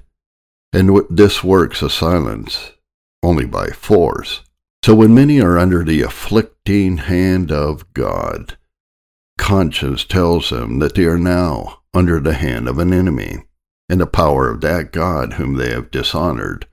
And 0.72 1.00
this 1.10 1.42
works 1.42 1.82
a 1.82 1.90
silence 1.90 2.70
only 3.24 3.46
by 3.46 3.68
force. 3.68 4.42
So 4.84 4.94
when 4.94 5.14
many 5.14 5.40
are 5.40 5.58
under 5.58 5.82
the 5.82 6.02
afflicting 6.02 6.98
hand 6.98 7.50
of 7.50 7.90
God, 7.94 8.58
conscience 9.38 10.04
tells 10.04 10.50
them 10.50 10.78
that 10.80 10.94
they 10.94 11.04
are 11.04 11.18
now 11.18 11.80
under 11.94 12.20
the 12.20 12.34
hand 12.34 12.68
of 12.68 12.78
an 12.78 12.92
enemy, 12.92 13.44
and 13.88 14.00
the 14.00 14.06
power 14.06 14.50
of 14.50 14.60
that 14.60 14.92
God 14.92 15.34
whom 15.34 15.54
they 15.54 15.70
have 15.70 15.90
dishonored, 15.90 16.66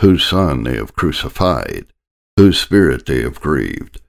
whose 0.00 0.24
Son 0.24 0.62
they 0.62 0.76
have 0.76 0.94
crucified, 0.94 1.86
whose 2.36 2.60
Spirit 2.60 3.06
they 3.06 3.22
have 3.22 3.40
grieved, 3.40 4.00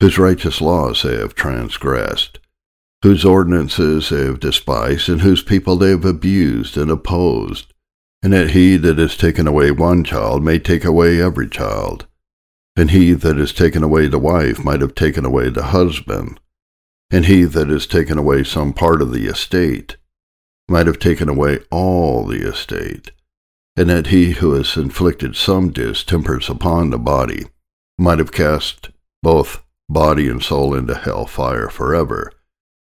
whose 0.00 0.18
righteous 0.18 0.60
laws 0.60 1.02
they 1.02 1.16
have 1.16 1.34
transgressed, 1.34 2.38
whose 3.02 3.24
ordinances 3.24 4.08
they 4.08 4.24
have 4.24 4.40
despised, 4.40 5.08
and 5.08 5.20
whose 5.20 5.42
people 5.42 5.76
they 5.76 5.90
have 5.90 6.04
abused 6.04 6.76
and 6.76 6.90
opposed, 6.90 7.69
and 8.22 8.32
that 8.32 8.50
he 8.50 8.76
that 8.76 8.98
has 8.98 9.16
taken 9.16 9.46
away 9.46 9.70
one 9.70 10.04
child 10.04 10.42
may 10.42 10.58
take 10.58 10.84
away 10.84 11.20
every 11.20 11.48
child, 11.48 12.06
and 12.76 12.90
he 12.90 13.12
that 13.12 13.36
has 13.36 13.52
taken 13.52 13.82
away 13.82 14.06
the 14.06 14.18
wife 14.18 14.62
might 14.64 14.80
have 14.80 14.94
taken 14.94 15.24
away 15.24 15.48
the 15.48 15.64
husband, 15.64 16.38
and 17.10 17.26
he 17.26 17.44
that 17.44 17.68
has 17.68 17.86
taken 17.86 18.18
away 18.18 18.44
some 18.44 18.72
part 18.72 19.00
of 19.00 19.12
the 19.12 19.26
estate 19.26 19.96
might 20.68 20.86
have 20.86 20.98
taken 20.98 21.28
away 21.28 21.58
all 21.70 22.24
the 22.24 22.46
estate, 22.46 23.10
and 23.76 23.90
that 23.90 24.08
he 24.08 24.32
who 24.32 24.52
has 24.52 24.76
inflicted 24.76 25.34
some 25.34 25.70
distempers 25.70 26.48
upon 26.48 26.90
the 26.90 26.98
body 26.98 27.44
might 27.98 28.18
have 28.18 28.32
cast 28.32 28.90
both 29.22 29.64
body 29.88 30.28
and 30.28 30.42
soul 30.42 30.74
into 30.74 30.94
hell 30.94 31.26
fire 31.26 31.68
forever. 31.68 32.32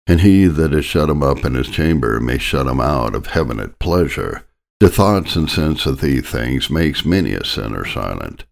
And 0.07 0.21
he 0.21 0.47
that 0.47 0.73
has 0.73 0.85
shut 0.85 1.09
him 1.09 1.23
up 1.23 1.45
in 1.45 1.55
his 1.55 1.69
chamber 1.69 2.21
may 2.21 2.38
shut 2.38 2.67
him 2.67 2.81
out 2.81 3.14
of 3.14 3.29
heaven 3.29 3.59
at 3.61 3.79
pleasure. 3.79 4.45
The 4.82 4.90
thoughts 4.90 5.36
and 5.36 5.48
sense 5.48 5.86
of 5.86 6.00
these 6.00 6.28
things 6.28 6.68
makes 6.68 7.04
many 7.04 7.34
a 7.34 7.44
sinner 7.44 7.84
silent 7.84 8.46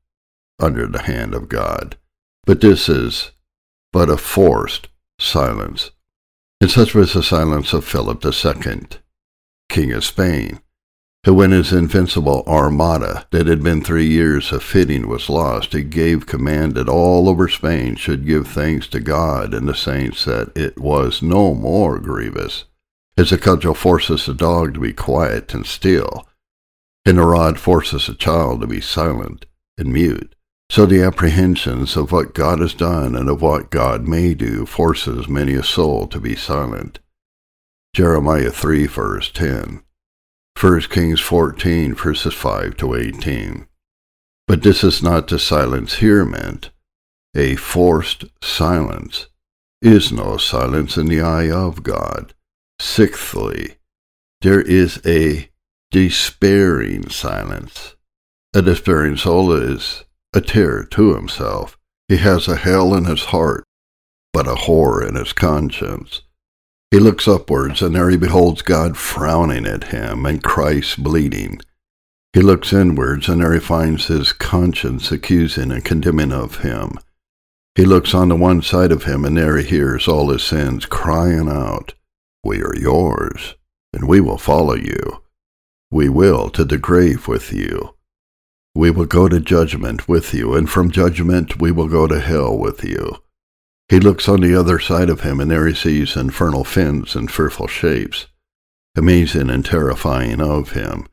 under 0.60 0.87
the 0.87 1.02
hand 1.02 1.34
of 1.34 1.49
God. 1.49 1.96
But 2.44 2.60
this 2.60 2.88
is 2.88 3.32
but 3.92 4.08
a 4.08 4.16
forced 4.16 4.87
silence. 5.18 5.90
And 6.60 6.70
such 6.70 6.94
was 6.94 7.14
the 7.14 7.25
silence 7.25 7.72
of 7.72 7.84
Philip 7.84 8.25
II, 8.25 8.82
King 9.68 9.90
of 9.90 10.04
Spain, 10.04 10.60
who 11.26 11.34
when 11.34 11.50
his 11.50 11.72
invincible 11.72 12.44
armada 12.46 13.26
that 13.32 13.49
had 13.49 13.64
been 13.64 13.82
three 13.82 14.06
years 14.06 14.52
of 14.52 14.62
fitting 14.62 15.08
was 15.08 15.28
lost, 15.28 15.72
he 15.72 15.82
gave 15.82 16.26
command 16.26 16.76
that 16.76 16.88
all 16.88 17.28
over 17.28 17.49
Spain 17.49 17.96
should 17.96 18.25
give 18.25 18.46
thanks 18.46 18.87
to 18.87 19.00
God 19.00 19.52
and 19.52 19.68
the 19.68 19.75
saints 19.75 20.26
that 20.26 20.56
it 20.56 20.78
was 20.78 21.22
no 21.22 21.54
more 21.54 21.99
grievous, 21.99 22.66
as 23.17 23.33
a 23.33 23.38
cudgel 23.38 23.75
forces 23.75 24.29
a 24.29 24.35
dog 24.35 24.75
to 24.75 24.81
be 24.81 24.93
quiet 24.93 25.52
and 25.55 25.67
still, 25.67 26.26
and 27.05 27.19
a 27.19 27.25
rod 27.25 27.59
forces 27.59 28.09
a 28.09 28.14
child 28.14 28.61
to 28.61 28.67
be 28.67 28.81
silent 28.81 29.47
and 29.76 29.93
mute. 29.93 30.35
So 30.71 30.87
the 30.87 31.02
apprehensions 31.02 31.97
of 31.97 32.12
what 32.12 32.35
God 32.35 32.61
has 32.61 32.75
done 32.75 33.17
and 33.17 33.29
of 33.29 33.43
what 33.43 33.71
God 33.71 34.07
may 34.07 34.35
do 34.35 34.67
forces 34.67 35.29
many 35.29 35.55
a 35.55 35.64
soul 35.64 36.07
to 36.07 36.21
be 36.21 36.37
silent. 36.37 37.00
Jeremiah 37.93 38.50
3 38.50 38.87
verse 38.87 39.33
10. 39.33 39.83
1 40.59 40.81
Kings 40.83 41.21
14, 41.21 41.95
verses 41.95 42.35
5 42.35 42.76
to 42.76 42.95
18. 42.95 43.67
But 44.47 44.62
this 44.62 44.85
is 44.85 45.02
not 45.02 45.26
the 45.26 45.38
silence 45.38 45.95
here 45.95 46.25
meant. 46.25 46.71
A 47.35 47.57
forced 47.57 48.25
silence 48.43 49.26
is 49.81 50.12
no 50.12 50.37
silence 50.37 50.97
in 50.97 51.07
the 51.07 51.21
eye 51.21 51.50
of 51.50 51.83
God. 51.83 52.35
Sixthly, 52.80 53.75
there 54.40 54.62
is 54.62 55.02
a 55.04 55.50
despairing 55.90 57.10
silence. 57.10 57.94
A 58.54 58.62
despairing 58.62 59.18
soul 59.18 59.52
is 59.52 60.04
a 60.32 60.40
terror 60.40 60.84
to 60.84 61.14
himself. 61.14 61.76
He 62.08 62.16
has 62.16 62.49
a 62.49 62.56
hell 62.56 62.94
in 62.94 63.04
his 63.04 63.26
heart, 63.26 63.64
but 64.32 64.49
a 64.49 64.54
horror 64.54 65.06
in 65.06 65.14
his 65.14 65.34
conscience. 65.34 66.22
He 66.90 66.99
looks 66.99 67.28
upwards, 67.28 67.82
and 67.82 67.94
there 67.94 68.08
he 68.08 68.16
beholds 68.16 68.62
God 68.62 68.96
frowning 68.96 69.66
at 69.66 69.84
him, 69.92 70.25
and 70.25 70.42
Christ 70.42 71.02
bleeding. 71.02 71.60
He 72.32 72.40
looks 72.40 72.72
inwards, 72.72 73.28
and 73.28 73.42
there 73.42 73.52
he 73.52 73.60
finds 73.60 74.06
his 74.06 74.32
conscience 74.32 75.12
accusing 75.12 75.70
and 75.70 75.84
condemning 75.84 76.32
of 76.32 76.60
him. 76.60 76.92
He 77.75 77.84
looks 77.84 78.14
on 78.14 78.28
the 78.30 78.37
one 78.37 78.62
side 78.62 78.90
of 78.90 79.04
him, 79.04 79.26
and 79.26 79.37
there 79.37 79.58
he 79.58 79.68
hears 79.68 80.08
all 80.08 80.30
his 80.30 80.42
sins 80.42 80.87
crying 80.87 81.49
out, 81.50 81.92
We 82.42 82.62
are 82.62 82.75
yours, 82.75 83.54
and 83.92 84.09
we 84.09 84.20
will 84.20 84.38
follow 84.38 84.75
you. 84.75 85.23
We 85.90 86.09
will 86.09 86.49
to 86.50 86.64
the 86.64 86.78
grave 86.78 87.28
with 87.28 87.52
you. 87.52 87.94
We 88.75 88.90
will 88.90 89.04
go 89.04 89.28
to 89.28 89.40
judgment 89.40 90.09
with 90.09 90.32
you, 90.32 90.54
and 90.54 90.70
from 90.70 90.90
judgment 90.90 91.61
we 91.61 91.70
will 91.70 91.88
go 91.88 92.06
to 92.06 92.18
hell 92.18 92.56
with 92.56 92.82
you. 92.82 93.16
He 93.90 94.00
looks 94.00 94.28
on 94.28 94.40
the 94.40 94.59
other 94.59 94.78
side 94.78 95.11
of 95.11 95.20
him, 95.20 95.40
and 95.40 95.50
there 95.50 95.66
he 95.66 95.75
sees 95.75 96.16
infernal 96.16 96.64
fins 96.64 97.14
and 97.14 97.30
fearful 97.30 97.66
shapes, 97.66 98.28
amazing 98.97 99.50
and 99.50 99.64
terrifying 99.64 100.40
of 100.40 100.70
him, 100.70 101.09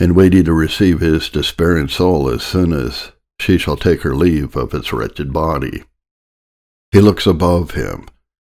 and 0.00 0.16
waiting 0.16 0.44
to 0.44 0.52
receive 0.52 1.00
his 1.00 1.28
despairing 1.28 1.88
soul 1.88 2.28
as 2.28 2.42
soon 2.42 2.72
as 2.72 3.12
she 3.38 3.58
shall 3.58 3.76
take 3.76 4.02
her 4.02 4.16
leave 4.16 4.56
of 4.56 4.74
its 4.74 4.92
wretched 4.92 5.32
body. 5.32 5.84
He 6.90 7.00
looks 7.00 7.26
above 7.26 7.72
him, 7.72 8.08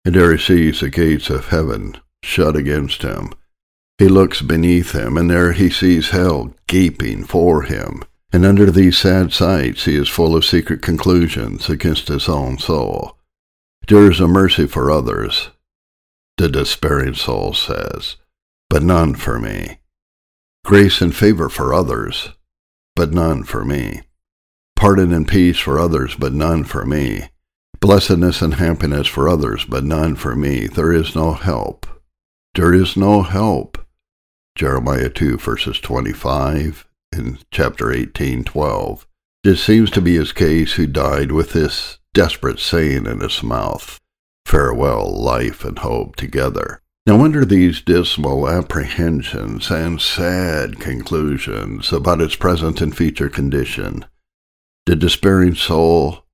and 0.05 0.15
there 0.15 0.37
he 0.37 0.39
sees 0.39 0.81
the 0.81 0.91
gates 0.91 1.29
of 1.31 1.49
heaven 1.49 1.97
shut 2.25 2.57
against 2.57 3.03
him. 3.03 3.33
He 3.99 4.09
looks 4.09 4.43
beneath 4.43 4.93
him, 4.93 5.17
and 5.17 5.31
there 5.31 5.53
he 5.53 5.71
sees 5.71 6.11
hell 6.11 6.55
gaping 6.67 7.25
for 7.25 7.63
him. 7.63 8.03
And 8.33 8.45
under 8.45 8.71
these 8.71 8.99
sad 8.99 9.33
sights 9.33 9.85
he 9.85 9.95
is 9.95 10.09
full 10.09 10.35
of 10.35 10.45
secret 10.45 10.83
conclusions 10.83 11.69
against 11.69 12.09
his 12.09 12.29
own 12.29 12.59
soul. 12.59 13.17
There 13.87 14.11
is 14.11 14.19
a 14.19 14.27
mercy 14.27 14.67
for 14.67 14.91
others, 14.91 15.51
the 16.37 16.49
despairing 16.49 17.15
soul 17.15 17.55
says, 17.55 18.17
but 18.69 18.83
none 18.83 19.15
for 19.15 19.39
me. 19.39 19.79
Grace 20.65 21.01
and 21.01 21.15
favor 21.15 21.49
for 21.49 21.73
others, 21.73 22.31
but 22.97 23.13
none 23.13 23.45
for 23.45 23.65
me. 23.65 24.03
Pardon 24.75 25.13
and 25.13 25.29
peace 25.29 25.59
for 25.59 25.79
others, 25.79 26.17
but 26.17 26.33
none 26.33 26.65
for 26.65 26.85
me. 26.85 27.29
Blessedness 27.79 28.43
and 28.43 28.55
happiness 28.55 29.07
for 29.07 29.29
others, 29.29 29.65
but 29.65 29.85
none 29.85 30.17
for 30.17 30.35
me. 30.35 30.67
There 30.67 30.93
is 30.93 31.15
no 31.15 31.35
help. 31.35 31.87
There 32.55 32.73
is 32.73 32.97
no 32.97 33.23
help. 33.23 33.79
Jeremiah 34.55 35.11
2 35.11 35.39
verses 35.39 35.81
25 35.81 36.87
and 37.13 37.45
chapter 37.51 37.93
18, 37.93 38.45
12. 38.45 39.07
This 39.43 39.61
seems 39.61 39.91
to 39.91 40.01
be 40.01 40.15
his 40.15 40.31
case 40.31 40.75
who 40.75 40.87
died 40.87 41.33
with 41.33 41.53
this 41.53 41.99
desperate 42.13 42.61
saying 42.61 43.07
in 43.07 43.21
his 43.21 43.43
mouth. 43.43 43.99
farewell 44.47 45.11
life 45.11 45.65
and 45.65 45.81
hope 45.81 46.15
together. 46.15 46.81
Now, 47.07 47.25
under 47.25 47.45
these 47.45 47.81
dismal 47.81 48.49
apprehensions 48.49 49.71
and 49.71 50.01
sad 50.01 50.79
conclusions 50.79 51.93
about 51.93 52.21
its 52.21 52.37
present 52.37 52.81
and 52.81 52.97
future 52.97 53.29
condition, 53.29 54.05
the 54.87 54.95
despairing 54.95 55.55
soul 55.55 56.25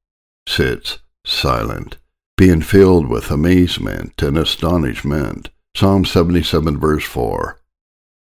sits 0.47 0.99
silent, 1.25 1.97
being 2.37 2.61
filled 2.61 3.09
with 3.09 3.31
amazement 3.31 4.21
and 4.23 4.37
astonishment. 4.37 5.51
Psalm 5.77 6.05
77, 6.05 6.79
verse 6.79 7.05
4 7.05 7.61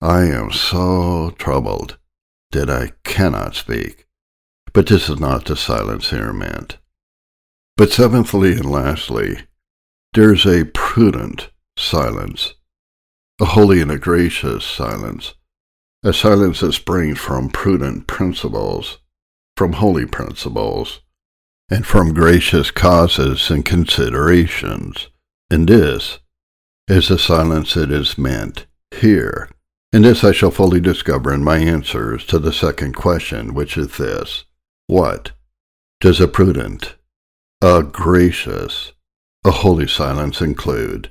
I 0.00 0.22
am 0.22 0.50
so 0.50 1.34
troubled 1.38 1.98
that 2.52 2.70
I 2.70 2.92
cannot 3.04 3.54
speak. 3.54 4.06
But 4.72 4.86
this 4.86 5.08
is 5.08 5.20
not 5.20 5.44
the 5.44 5.56
silence 5.56 6.10
here 6.10 6.32
meant. 6.32 6.78
But 7.76 7.90
seventhly 7.90 8.52
and 8.52 8.70
lastly, 8.70 9.40
there 10.14 10.32
is 10.32 10.46
a 10.46 10.64
prudent 10.66 11.50
silence, 11.76 12.54
a 13.40 13.44
holy 13.44 13.80
and 13.80 13.90
a 13.90 13.98
gracious 13.98 14.64
silence, 14.64 15.34
a 16.02 16.12
silence 16.12 16.60
that 16.60 16.72
springs 16.72 17.18
from 17.18 17.50
prudent 17.50 18.06
principles, 18.06 18.98
from 19.56 19.74
holy 19.74 20.06
principles, 20.06 21.00
and 21.70 21.86
from 21.86 22.12
gracious 22.12 22.70
causes 22.70 23.50
and 23.50 23.64
considerations. 23.64 25.08
And 25.50 25.68
this 25.68 26.18
is 26.88 27.08
the 27.08 27.18
silence 27.18 27.74
that 27.74 27.90
is 27.90 28.18
meant 28.18 28.66
here. 28.90 29.48
And 29.92 30.04
this 30.04 30.24
I 30.24 30.32
shall 30.32 30.50
fully 30.50 30.80
discover 30.80 31.32
in 31.32 31.44
my 31.44 31.58
answers 31.58 32.24
to 32.26 32.38
the 32.38 32.52
second 32.52 32.94
question, 32.94 33.54
which 33.54 33.76
is 33.76 33.98
this 33.98 34.44
What 34.86 35.32
does 36.00 36.20
a 36.20 36.28
prudent, 36.28 36.96
a 37.60 37.82
gracious, 37.82 38.92
a 39.44 39.50
holy 39.50 39.86
silence 39.86 40.40
include? 40.40 41.10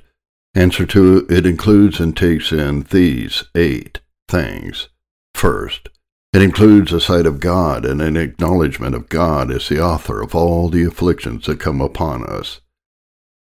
Answer 0.54 0.84
to 0.86 1.26
it 1.30 1.46
includes 1.46 2.00
and 2.00 2.14
takes 2.14 2.52
in 2.52 2.82
these 2.90 3.44
eight 3.54 4.00
things. 4.28 4.88
First, 5.34 5.88
it 6.32 6.42
includes 6.42 6.92
a 6.92 7.00
sight 7.00 7.24
of 7.24 7.40
God 7.40 7.86
and 7.86 8.02
an 8.02 8.16
acknowledgement 8.16 8.94
of 8.94 9.08
God 9.08 9.50
as 9.50 9.68
the 9.68 9.82
author 9.82 10.20
of 10.20 10.34
all 10.34 10.68
the 10.68 10.84
afflictions 10.84 11.46
that 11.46 11.60
come 11.60 11.80
upon 11.80 12.24
us. 12.24 12.60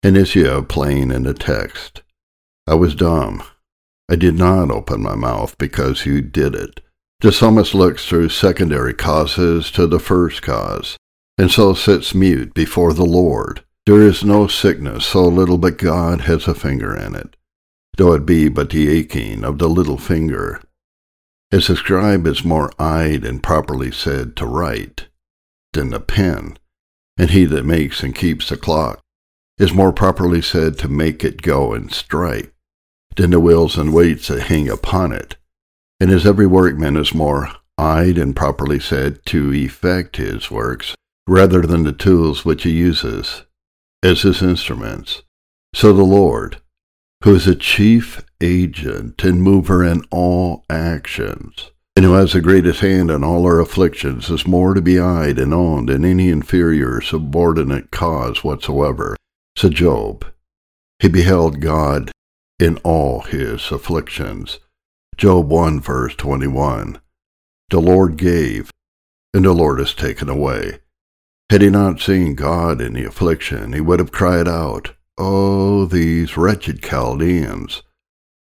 And 0.02 0.16
this 0.16 0.28
is 0.28 0.34
here 0.34 0.62
plain 0.62 1.10
in 1.10 1.24
the 1.24 1.34
text. 1.34 2.02
I 2.66 2.74
was 2.74 2.94
dumb. 2.94 3.42
I 4.08 4.16
did 4.16 4.36
not 4.36 4.70
open 4.70 5.02
my 5.02 5.14
mouth 5.14 5.56
because 5.58 6.06
you 6.06 6.20
did 6.20 6.54
it. 6.54 6.80
Psalmist 7.22 7.74
looks 7.74 8.06
through 8.06 8.30
secondary 8.30 8.94
causes 8.94 9.70
to 9.72 9.86
the 9.86 9.98
first 9.98 10.42
cause, 10.42 10.96
and 11.36 11.50
so 11.50 11.74
sits 11.74 12.14
mute 12.14 12.54
before 12.54 12.92
the 12.92 13.04
Lord 13.04 13.62
there 13.86 14.02
is 14.02 14.22
no 14.22 14.46
sickness 14.46 15.06
so 15.06 15.26
little 15.26 15.58
but 15.58 15.78
God 15.78 16.20
has 16.20 16.46
a 16.46 16.54
finger 16.54 16.94
in 16.94 17.14
it, 17.14 17.34
though 17.96 18.12
it 18.12 18.26
be 18.26 18.48
but 18.48 18.70
the 18.70 18.88
aching 18.88 19.42
of 19.42 19.58
the 19.58 19.68
little 19.68 19.98
finger. 19.98 20.60
As 21.50 21.66
the 21.66 21.74
scribe 21.74 22.26
is 22.26 22.44
more 22.44 22.70
eyed 22.78 23.24
and 23.24 23.42
properly 23.42 23.90
said 23.90 24.36
to 24.36 24.46
write 24.46 25.08
than 25.72 25.90
the 25.90 25.98
pen, 25.98 26.56
and 27.18 27.30
he 27.30 27.44
that 27.46 27.64
makes 27.64 28.02
and 28.02 28.14
keeps 28.14 28.48
the 28.50 28.56
clock 28.56 29.00
is 29.60 29.74
more 29.74 29.92
properly 29.92 30.40
said 30.40 30.78
to 30.78 30.88
make 30.88 31.22
it 31.22 31.42
go 31.42 31.74
and 31.74 31.92
strike 31.92 32.50
than 33.16 33.30
the 33.30 33.38
wheels 33.38 33.76
and 33.76 33.92
weights 33.92 34.28
that 34.28 34.44
hang 34.44 34.70
upon 34.70 35.12
it, 35.12 35.36
and 36.00 36.10
as 36.10 36.24
every 36.24 36.46
workman 36.46 36.96
is 36.96 37.12
more 37.12 37.52
eyed 37.76 38.16
and 38.16 38.34
properly 38.34 38.80
said 38.80 39.24
to 39.26 39.52
effect 39.52 40.16
his 40.16 40.50
works 40.50 40.94
rather 41.28 41.60
than 41.60 41.82
the 41.82 41.92
tools 41.92 42.42
which 42.42 42.62
he 42.62 42.70
uses 42.70 43.44
as 44.02 44.22
his 44.22 44.40
instruments. 44.40 45.22
So 45.74 45.92
the 45.92 46.04
Lord, 46.04 46.62
who 47.22 47.34
is 47.34 47.46
a 47.46 47.54
chief 47.54 48.24
agent 48.40 49.22
and 49.22 49.42
mover 49.42 49.84
in 49.84 50.02
all 50.10 50.64
actions, 50.70 51.70
and 51.94 52.06
who 52.06 52.14
has 52.14 52.32
the 52.32 52.40
greatest 52.40 52.80
hand 52.80 53.10
in 53.10 53.22
all 53.22 53.44
our 53.44 53.60
afflictions, 53.60 54.30
is 54.30 54.46
more 54.46 54.72
to 54.72 54.80
be 54.80 54.98
eyed 54.98 55.38
and 55.38 55.52
owned 55.52 55.90
than 55.90 56.06
any 56.06 56.30
inferior 56.30 57.02
subordinate 57.02 57.90
cause 57.90 58.42
whatsoever. 58.42 59.16
Said 59.56 59.72
Job, 59.72 60.24
he 61.00 61.08
beheld 61.08 61.60
God 61.60 62.10
in 62.58 62.76
all 62.78 63.20
his 63.20 63.70
afflictions. 63.70 64.60
Job 65.16 65.48
1 65.48 65.80
verse 65.80 66.14
21. 66.14 67.00
The 67.70 67.80
Lord 67.80 68.16
gave, 68.16 68.70
and 69.32 69.44
the 69.44 69.52
Lord 69.52 69.78
has 69.78 69.94
taken 69.94 70.28
away. 70.28 70.80
Had 71.50 71.62
he 71.62 71.70
not 71.70 72.00
seen 72.00 72.34
God 72.34 72.80
in 72.80 72.94
the 72.94 73.04
affliction, 73.04 73.72
he 73.72 73.80
would 73.80 73.98
have 73.98 74.12
cried 74.12 74.46
out, 74.46 74.94
Oh, 75.18 75.84
these 75.84 76.36
wretched 76.36 76.82
Chaldeans! 76.82 77.82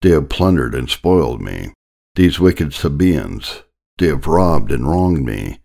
They 0.01 0.11
have 0.11 0.29
plundered 0.29 0.75
and 0.75 0.89
spoiled 0.89 1.41
me. 1.41 1.73
These 2.15 2.39
wicked 2.39 2.73
Sabaeans, 2.73 3.63
they 3.99 4.07
have 4.07 4.27
robbed 4.27 4.71
and 4.71 4.89
wronged 4.89 5.25
me. 5.25 5.61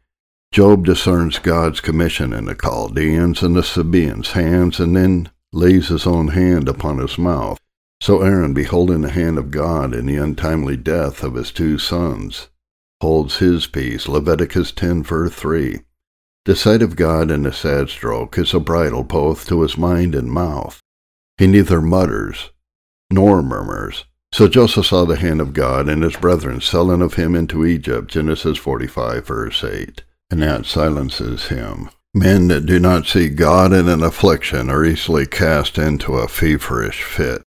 Job 0.51 0.85
discerns 0.85 1.37
God's 1.37 1.79
commission 1.79 2.33
in 2.33 2.45
the 2.45 2.55
Chaldeans 2.55 3.43
and 3.43 3.55
the 3.55 3.61
Sabaeans' 3.61 4.31
hands, 4.31 4.79
and 4.79 4.95
then 4.95 5.29
lays 5.51 5.89
his 5.89 6.07
own 6.07 6.29
hand 6.29 6.67
upon 6.67 6.97
his 6.97 7.17
mouth. 7.17 7.59
So 8.01 8.21
Aaron, 8.21 8.53
beholding 8.53 9.01
the 9.01 9.11
hand 9.11 9.37
of 9.37 9.51
God 9.51 9.93
in 9.93 10.05
the 10.05 10.17
untimely 10.17 10.77
death 10.77 11.23
of 11.23 11.35
his 11.35 11.51
two 11.51 11.77
sons, 11.77 12.47
holds 13.01 13.37
his 13.37 13.67
peace. 13.67 14.07
Leviticus 14.07 14.71
10, 14.71 15.03
verse 15.03 15.33
3. 15.33 15.81
The 16.45 16.55
sight 16.55 16.81
of 16.81 16.95
God 16.95 17.29
in 17.29 17.45
a 17.45 17.53
sad 17.53 17.89
stroke 17.89 18.37
is 18.37 18.53
a 18.53 18.59
bridle 18.59 19.03
both 19.03 19.47
to 19.49 19.61
his 19.61 19.77
mind 19.77 20.15
and 20.15 20.31
mouth. 20.31 20.81
He 21.37 21.45
neither 21.45 21.81
mutters 21.81 22.49
nor 23.11 23.43
murmurs. 23.43 24.05
So 24.31 24.47
Joseph 24.47 24.87
saw 24.87 25.05
the 25.05 25.15
hand 25.15 25.41
of 25.41 25.53
God 25.53 25.89
and 25.89 26.03
his 26.03 26.15
brethren 26.15 26.61
selling 26.61 27.01
of 27.01 27.15
him 27.15 27.35
into 27.35 27.65
Egypt, 27.65 28.09
Genesis 28.09 28.57
45, 28.57 29.27
verse 29.27 29.63
8, 29.63 30.03
and 30.29 30.41
that 30.41 30.65
silences 30.65 31.47
him. 31.47 31.89
Men 32.13 32.47
that 32.47 32.65
do 32.65 32.79
not 32.79 33.05
see 33.05 33.29
God 33.29 33.71
in 33.71 33.87
an 33.87 34.03
affliction 34.03 34.69
are 34.69 34.83
easily 34.83 35.25
cast 35.25 35.77
into 35.77 36.13
a 36.13 36.27
feverish 36.27 37.03
fit. 37.03 37.43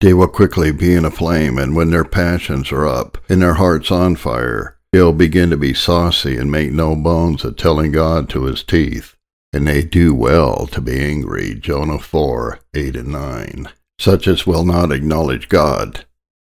They 0.00 0.14
will 0.14 0.28
quickly 0.28 0.70
be 0.70 0.94
in 0.94 1.04
a 1.04 1.10
flame, 1.10 1.58
and 1.58 1.74
when 1.74 1.90
their 1.90 2.04
passions 2.04 2.70
are 2.70 2.86
up 2.86 3.18
and 3.28 3.42
their 3.42 3.54
hearts 3.54 3.90
on 3.90 4.16
fire, 4.16 4.76
they'll 4.92 5.12
begin 5.12 5.50
to 5.50 5.56
be 5.56 5.74
saucy 5.74 6.36
and 6.36 6.50
make 6.50 6.72
no 6.72 6.94
bones 6.94 7.44
of 7.44 7.56
telling 7.56 7.90
God 7.90 8.28
to 8.30 8.44
his 8.44 8.62
teeth. 8.62 9.16
And 9.52 9.66
they 9.66 9.82
do 9.82 10.14
well 10.14 10.66
to 10.68 10.80
be 10.80 11.00
angry. 11.00 11.54
Jonah 11.54 11.98
4 11.98 12.60
8 12.74 12.96
and 12.96 13.08
9. 13.08 13.68
Such 13.98 14.26
as 14.26 14.46
will 14.46 14.64
not 14.64 14.92
acknowledge 14.92 15.48
God 15.48 16.04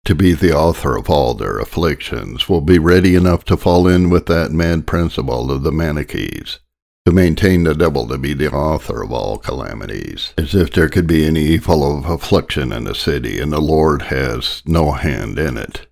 to 0.06 0.16
be 0.16 0.34
the 0.34 0.56
author 0.56 0.96
of 0.96 1.10
all 1.10 1.34
their 1.34 1.60
afflictions 1.60 2.48
will 2.48 2.62
be 2.62 2.80
ready 2.80 3.16
enough 3.16 3.44
to 3.46 3.58
fall 3.58 3.88
in 3.88 4.10
with 4.10 4.28
that 4.28 4.52
mad 4.52 4.88
principle 4.88 5.52
of 5.52 5.64
the 5.64 5.72
Manichees, 5.72 6.60
to 7.06 7.12
maintain 7.12 7.64
the 7.64 7.76
devil 7.76 8.08
to 8.08 8.18
be 8.18 8.34
the 8.34 8.52
author 8.52 9.04
of 9.04 9.12
all 9.12 9.38
calamities, 9.38 10.34
as 10.38 10.56
if 10.56 10.72
there 10.72 10.90
could 10.90 11.08
be 11.08 11.26
any 11.26 11.42
evil 11.42 11.98
of 11.98 12.06
affliction 12.06 12.72
in 12.72 12.86
the 12.86 12.96
city, 12.96 13.40
and 13.40 13.52
the 13.52 13.60
Lord 13.60 14.04
has 14.04 14.62
no 14.66 14.92
hand 14.92 15.38
in 15.38 15.58
it. 15.58 15.88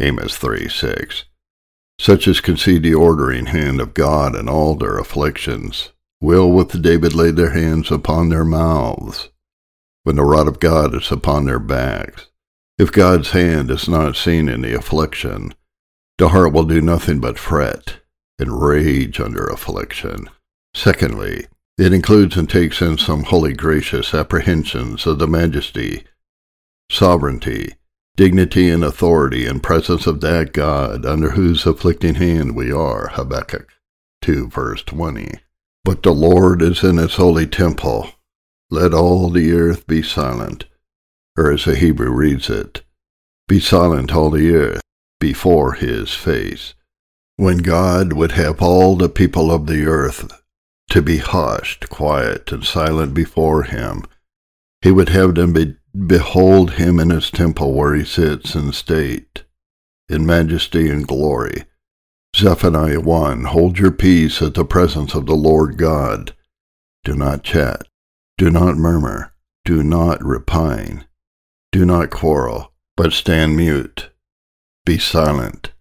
Amos 0.00 0.36
3 0.36 0.68
6 0.68 1.24
such 2.00 2.26
as 2.26 2.40
can 2.40 2.56
see 2.56 2.78
the 2.78 2.94
ordering 2.94 3.44
hand 3.44 3.78
of 3.78 3.92
God 3.92 4.34
in 4.34 4.48
all 4.48 4.74
their 4.74 4.96
afflictions, 4.96 5.90
will 6.18 6.50
with 6.50 6.80
David 6.80 7.12
lay 7.12 7.30
their 7.30 7.50
hands 7.50 7.90
upon 7.90 8.30
their 8.30 8.44
mouths, 8.44 9.28
when 10.04 10.16
the 10.16 10.24
rod 10.24 10.48
of 10.48 10.60
God 10.60 10.94
is 10.94 11.12
upon 11.12 11.44
their 11.44 11.58
backs. 11.58 12.29
If 12.80 12.92
God's 12.92 13.32
hand 13.32 13.70
is 13.70 13.90
not 13.90 14.16
seen 14.16 14.48
in 14.48 14.62
the 14.62 14.74
affliction, 14.74 15.52
the 16.16 16.30
heart 16.30 16.54
will 16.54 16.64
do 16.64 16.80
nothing 16.80 17.20
but 17.20 17.38
fret 17.38 17.96
and 18.38 18.58
rage 18.58 19.20
under 19.20 19.44
affliction. 19.44 20.30
Secondly, 20.72 21.46
it 21.76 21.92
includes 21.92 22.38
and 22.38 22.48
takes 22.48 22.80
in 22.80 22.96
some 22.96 23.24
holy 23.24 23.52
gracious 23.52 24.14
apprehensions 24.14 25.06
of 25.06 25.18
the 25.18 25.26
majesty, 25.28 26.04
sovereignty, 26.90 27.74
dignity 28.16 28.70
and 28.70 28.82
authority 28.82 29.44
in 29.44 29.60
presence 29.60 30.06
of 30.06 30.22
that 30.22 30.54
God 30.54 31.04
under 31.04 31.32
whose 31.32 31.66
afflicting 31.66 32.14
hand 32.14 32.56
we 32.56 32.72
are. 32.72 33.08
Habakkuk 33.08 33.68
2 34.22 34.48
verse 34.48 34.82
20. 34.84 35.34
But 35.84 36.02
the 36.02 36.14
Lord 36.14 36.62
is 36.62 36.82
in 36.82 36.96
his 36.96 37.16
holy 37.16 37.46
temple. 37.46 38.08
Let 38.70 38.94
all 38.94 39.28
the 39.28 39.52
earth 39.52 39.86
be 39.86 40.02
silent. 40.02 40.64
Or 41.40 41.52
as 41.52 41.64
the 41.64 41.74
Hebrew 41.74 42.10
reads 42.10 42.50
it, 42.50 42.82
be 43.48 43.60
silent 43.60 44.14
all 44.14 44.28
the 44.28 44.54
earth 44.54 44.82
before 45.18 45.72
his 45.72 46.12
face. 46.12 46.74
When 47.36 47.58
God 47.58 48.12
would 48.12 48.32
have 48.32 48.60
all 48.60 48.94
the 48.94 49.08
people 49.08 49.50
of 49.50 49.66
the 49.66 49.86
earth 49.86 50.30
to 50.90 51.00
be 51.00 51.16
hushed, 51.16 51.88
quiet, 51.88 52.52
and 52.52 52.62
silent 52.62 53.14
before 53.14 53.62
him, 53.62 54.04
he 54.82 54.90
would 54.90 55.08
have 55.08 55.34
them 55.34 55.54
be 55.54 55.76
Behold 55.98 56.72
him 56.72 57.00
in 57.00 57.08
his 57.08 57.30
temple 57.30 57.72
where 57.72 57.94
he 57.94 58.04
sits 58.04 58.54
in 58.54 58.70
state, 58.72 59.44
in 60.10 60.26
majesty 60.26 60.90
and 60.90 61.08
glory. 61.08 61.64
Zephaniah 62.36 63.00
1 63.00 63.44
Hold 63.44 63.78
your 63.78 63.92
peace 63.92 64.42
at 64.42 64.52
the 64.52 64.66
presence 64.66 65.14
of 65.14 65.24
the 65.24 65.34
Lord 65.34 65.78
God. 65.78 66.36
Do 67.02 67.14
not 67.14 67.42
chat. 67.42 67.88
Do 68.36 68.50
not 68.50 68.76
murmur. 68.76 69.32
do 69.64 69.82
not 69.82 70.22
repine. 70.22 71.06
Do 71.72 71.84
not 71.84 72.10
quarrel, 72.10 72.72
but 72.96 73.12
stand 73.12 73.56
mute. 73.56 74.10
Be 74.84 74.98
silent. 74.98 75.72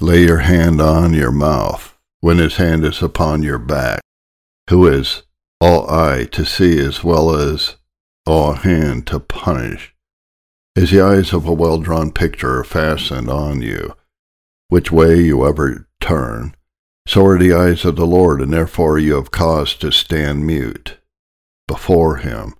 Lay 0.00 0.24
your 0.24 0.38
hand 0.38 0.80
on 0.80 1.14
your 1.14 1.30
mouth 1.30 1.96
when 2.20 2.38
his 2.38 2.56
hand 2.56 2.84
is 2.84 3.00
upon 3.00 3.42
your 3.42 3.58
back, 3.58 4.00
who 4.68 4.86
is 4.88 5.22
all 5.60 5.88
eye 5.88 6.24
to 6.32 6.44
see 6.44 6.78
as 6.80 7.04
well 7.04 7.34
as 7.34 7.76
all 8.26 8.54
hand 8.54 9.06
to 9.08 9.20
punish. 9.20 9.94
As 10.76 10.90
the 10.90 11.00
eyes 11.00 11.32
of 11.32 11.46
a 11.46 11.52
well 11.52 11.78
drawn 11.78 12.10
picture 12.10 12.64
fastened 12.64 13.28
on 13.28 13.62
you, 13.62 13.94
which 14.68 14.90
way 14.90 15.20
you 15.20 15.46
ever 15.46 15.88
turn, 16.00 16.54
so 17.06 17.24
are 17.26 17.38
the 17.38 17.52
eyes 17.52 17.84
of 17.84 17.96
the 17.96 18.06
Lord, 18.06 18.40
and 18.40 18.52
therefore 18.52 18.98
you 18.98 19.14
have 19.14 19.30
cause 19.30 19.74
to 19.76 19.92
stand 19.92 20.46
mute 20.46 20.98
before 21.68 22.16
him. 22.16 22.54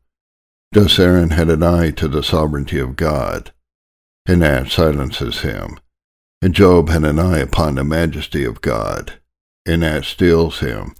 Thus 0.73 0.99
Aaron 1.01 1.31
had 1.31 1.49
an 1.49 1.65
eye 1.65 1.91
to 1.93 2.07
the 2.07 2.23
sovereignty 2.23 2.79
of 2.79 2.95
God, 2.95 3.53
and 4.27 4.43
that 4.43 4.69
silences 4.69 5.41
him. 5.41 5.79
And 6.41 6.55
Job 6.55 6.89
had 6.89 7.05
an 7.05 7.19
eye 7.19 7.39
upon 7.39 7.75
the 7.75 7.85
majesty 7.85 8.45
of 8.45 8.61
God, 8.61 9.15
and 9.67 9.83
that 9.83 10.05
stills 10.05 10.61
him. 10.61 10.95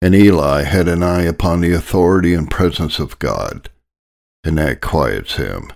And 0.00 0.14
Eli 0.14 0.62
had 0.62 0.86
an 0.86 1.02
eye 1.02 1.24
upon 1.24 1.60
the 1.60 1.72
authority 1.72 2.34
and 2.34 2.48
presence 2.48 2.98
of 2.98 3.18
God, 3.18 3.68
and 4.44 4.56
that 4.58 4.80
quiets 4.80 5.34
him. 5.34 5.72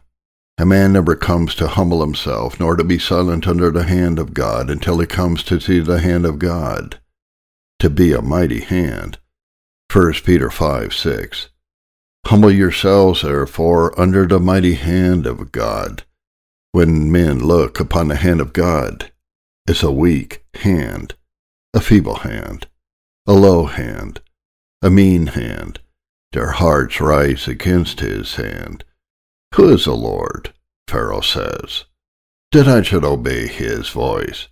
A 0.56 0.64
man 0.64 0.92
never 0.92 1.16
comes 1.16 1.56
to 1.56 1.66
humble 1.66 2.00
himself, 2.00 2.60
nor 2.60 2.76
to 2.76 2.84
be 2.84 2.98
silent 3.00 3.48
under 3.48 3.72
the 3.72 3.82
hand 3.82 4.20
of 4.20 4.32
God, 4.32 4.70
until 4.70 5.00
he 5.00 5.06
comes 5.06 5.42
to 5.44 5.60
see 5.60 5.80
the 5.80 6.00
hand 6.00 6.24
of 6.24 6.38
God, 6.38 7.00
to 7.80 7.90
be 7.90 8.12
a 8.12 8.22
mighty 8.22 8.60
hand. 8.60 9.18
1 9.92 10.12
Peter 10.24 10.50
5 10.50 10.94
6. 10.94 11.48
Humble 12.26 12.50
yourselves, 12.50 13.22
therefore, 13.22 13.98
under 14.00 14.26
the 14.26 14.40
mighty 14.40 14.74
hand 14.74 15.26
of 15.26 15.52
God. 15.52 16.04
When 16.72 17.12
men 17.12 17.38
look 17.38 17.78
upon 17.78 18.08
the 18.08 18.16
hand 18.16 18.40
of 18.40 18.52
God, 18.52 19.12
it's 19.68 19.82
a 19.82 19.92
weak 19.92 20.44
hand, 20.54 21.14
a 21.72 21.80
feeble 21.80 22.16
hand, 22.16 22.66
a 23.26 23.32
low 23.32 23.66
hand, 23.66 24.20
a 24.82 24.90
mean 24.90 25.28
hand. 25.28 25.80
Their 26.32 26.50
hearts 26.50 27.00
rise 27.00 27.46
against 27.46 28.00
his 28.00 28.34
hand. 28.34 28.84
Who 29.54 29.72
is 29.72 29.84
the 29.84 29.94
Lord? 29.94 30.52
Pharaoh 30.88 31.20
says. 31.20 31.84
That 32.52 32.66
I 32.66 32.82
should 32.82 33.04
obey 33.04 33.46
his 33.46 33.88
voice. 33.90 34.48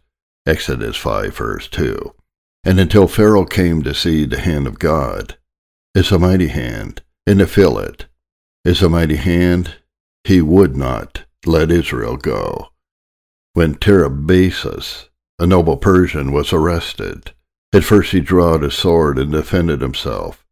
Exodus 0.46 0.96
5 0.96 1.36
verse 1.36 1.68
2. 1.68 2.14
And 2.64 2.78
until 2.78 3.08
Pharaoh 3.08 3.44
came 3.44 3.82
to 3.82 3.94
see 3.94 4.24
the 4.24 4.40
hand 4.40 4.66
of 4.66 4.78
God, 4.78 5.36
it's 5.94 6.12
a 6.12 6.18
mighty 6.18 6.48
hand, 6.48 7.02
and 7.26 7.38
to 7.38 7.46
feel 7.46 7.78
it 7.78 8.06
is 8.64 8.82
a 8.82 8.88
mighty 8.88 9.16
hand, 9.16 9.76
he 10.24 10.40
would 10.40 10.76
not 10.76 11.24
let 11.44 11.70
Israel 11.70 12.16
go. 12.16 12.68
When 13.54 13.74
Tiribazus, 13.74 15.08
a 15.38 15.46
noble 15.46 15.76
Persian, 15.76 16.32
was 16.32 16.52
arrested, 16.52 17.32
at 17.72 17.84
first 17.84 18.12
he 18.12 18.20
drew 18.20 18.46
out 18.46 18.62
his 18.62 18.74
sword 18.74 19.18
and 19.18 19.32
defended 19.32 19.80
himself. 19.80 20.44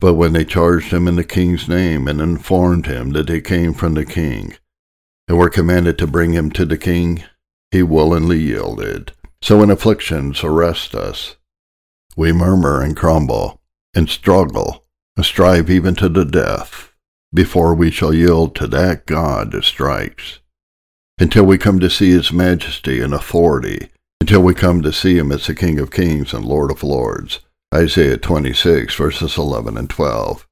But 0.00 0.14
when 0.14 0.32
they 0.32 0.44
charged 0.44 0.92
him 0.92 1.06
in 1.06 1.16
the 1.16 1.24
king's 1.24 1.68
name 1.68 2.08
and 2.08 2.20
informed 2.20 2.86
him 2.86 3.10
that 3.10 3.28
they 3.28 3.40
came 3.40 3.74
from 3.74 3.94
the 3.94 4.04
king, 4.04 4.56
and 5.28 5.38
were 5.38 5.50
commanded 5.50 5.98
to 5.98 6.06
bring 6.06 6.32
him 6.32 6.50
to 6.52 6.64
the 6.64 6.78
king, 6.78 7.22
he 7.70 7.82
willingly 7.82 8.40
yielded. 8.40 9.12
So 9.40 9.58
when 9.58 9.70
afflictions 9.70 10.42
arrest 10.42 10.94
us, 10.94 11.36
we 12.16 12.32
murmur 12.32 12.82
and 12.82 12.96
grumble, 12.96 13.60
and 13.94 14.08
struggle, 14.08 14.81
strive 15.20 15.68
even 15.68 15.94
to 15.96 16.08
the 16.08 16.24
death, 16.24 16.92
before 17.34 17.74
we 17.74 17.90
shall 17.90 18.14
yield 18.14 18.54
to 18.56 18.66
that 18.68 19.04
God 19.06 19.52
that 19.52 19.64
strikes, 19.64 20.40
until 21.18 21.44
we 21.44 21.58
come 21.58 21.78
to 21.80 21.90
see 21.90 22.10
his 22.10 22.32
majesty 22.32 23.00
and 23.00 23.12
authority, 23.12 23.88
until 24.20 24.42
we 24.42 24.54
come 24.54 24.82
to 24.82 24.92
see 24.92 25.18
him 25.18 25.30
as 25.30 25.46
the 25.46 25.54
King 25.54 25.78
of 25.78 25.90
kings 25.90 26.32
and 26.32 26.44
Lord 26.44 26.70
of 26.70 26.82
lords, 26.82 27.40
Isaiah 27.74 28.16
26, 28.16 28.94
verses 28.94 29.36
11 29.36 29.76
and 29.76 29.90
12. 29.90 30.46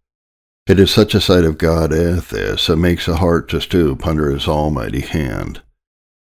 It 0.66 0.78
is 0.78 0.90
such 0.90 1.14
a 1.14 1.20
sight 1.20 1.44
of 1.44 1.58
God 1.58 1.92
as 1.92 2.28
this 2.28 2.66
that 2.66 2.76
makes 2.76 3.06
the 3.06 3.16
heart 3.16 3.48
to 3.48 3.60
stoop 3.60 4.06
under 4.06 4.30
his 4.30 4.46
almighty 4.46 5.00
hand. 5.00 5.62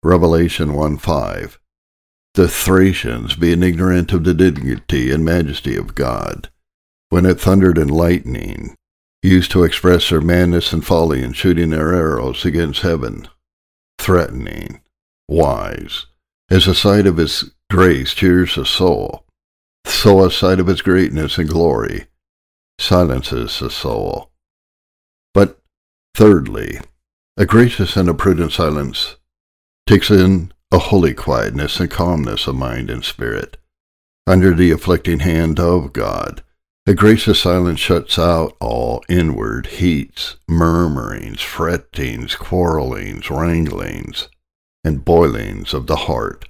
Revelation 0.03 0.75
1 0.75 0.99
5. 0.99 1.59
The 2.35 2.49
Thracians, 2.49 3.37
being 3.37 3.63
ignorant 3.63 4.13
of 4.13 4.25
the 4.25 4.35
dignity 4.35 5.11
and 5.11 5.25
majesty 5.25 5.77
of 5.77 5.95
God, 5.95 6.51
when 7.15 7.25
it 7.25 7.39
thundered 7.39 7.79
and 7.79 7.93
lightning, 7.93 8.75
used 9.23 9.49
to 9.49 9.63
express 9.63 10.11
their 10.11 10.21
madness 10.21 10.73
and 10.73 10.85
folly 10.85 11.23
in 11.23 11.33
shooting 11.33 11.71
their 11.71 11.95
arrows 11.95 12.45
against 12.45 12.83
heaven, 12.83 13.29
threatening, 14.01 14.81
wise, 15.29 16.07
as 16.51 16.67
the 16.67 16.75
sight 16.75 17.07
of 17.07 17.19
his 17.19 17.53
grace 17.71 18.15
cheers 18.15 18.57
the 18.57 18.67
soul 18.67 19.25
so 19.87 20.25
a 20.25 20.29
sight 20.29 20.59
of 20.59 20.67
his 20.67 20.83
greatness 20.83 21.39
and 21.39 21.49
glory 21.49 22.07
silences 22.81 23.61
the 23.61 23.71
soul. 23.71 24.33
But 25.33 25.63
thirdly, 26.17 26.81
a 27.37 27.47
gracious 27.47 27.97
and 27.97 28.09
a 28.09 28.15
prudent 28.15 28.51
silence 28.51 29.19
takes 29.87 30.11
in 30.11 30.53
a 30.73 30.79
holy 30.79 31.15
quietness 31.15 31.79
and 31.79 31.89
calmness 31.89 32.49
of 32.49 32.57
mind 32.57 32.91
and 32.91 33.05
spirit. 33.05 33.57
Under 34.27 34.53
the 34.53 34.73
afflicting 34.73 35.21
hand 35.21 35.61
of 35.61 35.93
God, 35.93 36.43
a 36.87 36.95
gracious 36.95 37.41
silence 37.41 37.81
shuts 37.81 38.19
out 38.19 38.57
all 38.61 39.03
inward 39.09 39.67
heats, 39.67 40.37
murmurings, 40.49 41.41
frettings, 41.41 42.37
quarrelings, 42.37 43.31
wranglings, 43.31 44.29
and 44.85 45.05
boilings 45.05 45.73
of 45.73 45.87
the 45.87 45.97
heart 45.97 46.47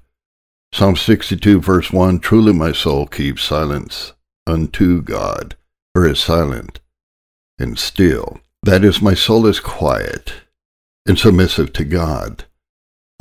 Psalm 0.75 0.97
62, 0.97 1.61
verse 1.61 1.93
1 1.93 2.19
Truly 2.19 2.53
my 2.53 2.73
soul 2.73 3.07
keeps 3.07 3.45
silence 3.45 4.13
unto 4.45 5.01
God, 5.03 5.55
or 5.95 6.05
is 6.05 6.19
silent 6.19 6.81
and 7.61 7.79
still. 7.79 8.41
That 8.65 8.83
is, 8.83 9.01
my 9.01 9.15
soul 9.15 9.47
is 9.47 9.61
quiet 9.61 10.35
and 11.07 11.17
submissive 11.17 11.73
to 11.75 11.85
God. 11.85 12.47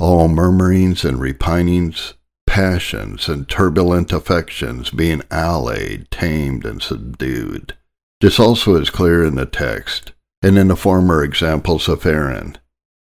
All 0.00 0.26
murmurings 0.26 1.04
and 1.04 1.18
repinings, 1.20 2.14
passions 2.54 3.28
and 3.28 3.48
turbulent 3.48 4.12
affections 4.12 4.88
being 4.90 5.20
allayed, 5.28 6.08
tamed, 6.12 6.64
and 6.64 6.80
subdued. 6.80 7.76
This 8.20 8.38
also 8.38 8.76
is 8.76 8.90
clear 8.90 9.24
in 9.24 9.34
the 9.34 9.44
text, 9.44 10.12
and 10.40 10.56
in 10.56 10.68
the 10.68 10.76
former 10.76 11.24
examples 11.24 11.88
of 11.88 12.06
Aaron, 12.06 12.56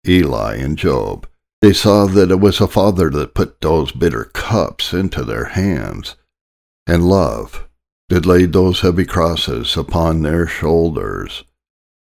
Eli, 0.05 0.57
and 0.57 0.77
Job 0.77 1.29
they 1.63 1.73
saw 1.73 2.07
that 2.07 2.33
it 2.33 2.41
was 2.41 2.61
a 2.61 2.67
father 2.67 3.09
that 3.11 3.35
put 3.35 3.61
those 3.61 3.93
bitter 3.93 4.25
cups 4.25 4.93
into 4.93 5.23
their 5.23 5.45
hands, 5.45 6.17
and 6.85 7.09
love 7.09 7.69
that 8.09 8.27
laid 8.27 8.53
those 8.53 8.81
heavy 8.81 9.05
crosses 9.05 9.77
upon 9.77 10.23
their 10.23 10.49
shoulders, 10.49 11.45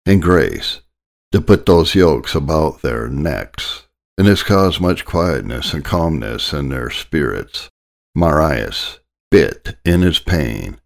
and 0.08 0.24
grace 0.24 0.82
that 1.32 1.46
put 1.46 1.68
those 1.68 1.94
yokes 1.94 2.34
about 2.34 2.82
their 2.82 3.08
necks, 3.08 3.87
and 4.18 4.28
has 4.28 4.44
caused 4.44 4.82
much 4.82 5.06
quietness 5.06 5.74
and 5.74 5.86
calmness 5.86 6.54
in 6.54 6.70
their 6.70 6.90
spirits. 6.90 7.70
Marius 8.16 9.00
bit 9.30 9.78
in 9.86 10.02
his 10.02 10.20
pain 10.20 10.80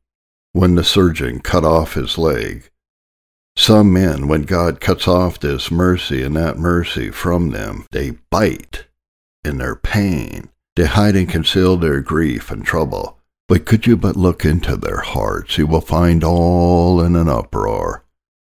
when 0.54 0.76
the 0.76 0.84
surgeon 0.84 1.39
cut 1.39 1.63
off 1.63 1.94
his 1.94 2.17
leg, 2.17 2.72
some 3.56 3.91
men, 3.91 4.28
when 4.28 4.44
God 4.44 4.80
cuts 4.80 5.08
off 5.08 5.39
this 5.39 5.70
mercy 5.70 6.24
and 6.24 6.36
that 6.36 6.58
mercy 6.58 7.12
from 7.12 7.50
them, 7.50 7.86
they 7.91 8.12
bite 8.30 8.86
in 9.44 9.58
their 9.58 9.76
pain. 9.76 10.50
They 10.76 10.86
hide 10.86 11.15
and 11.15 11.30
conceal 11.30 11.76
their 11.76 12.00
grief 12.00 12.50
and 12.50 12.65
trouble. 12.65 13.20
But 13.48 13.65
could 13.65 13.86
you 13.86 13.98
but 13.98 14.15
look 14.15 14.46
into 14.46 14.78
their 14.78 15.02
hearts, 15.02 15.58
you 15.58 15.67
will 15.67 15.82
find 15.82 16.24
all 16.24 17.02
in 17.02 17.15
an 17.17 17.28
uproar. 17.28 18.06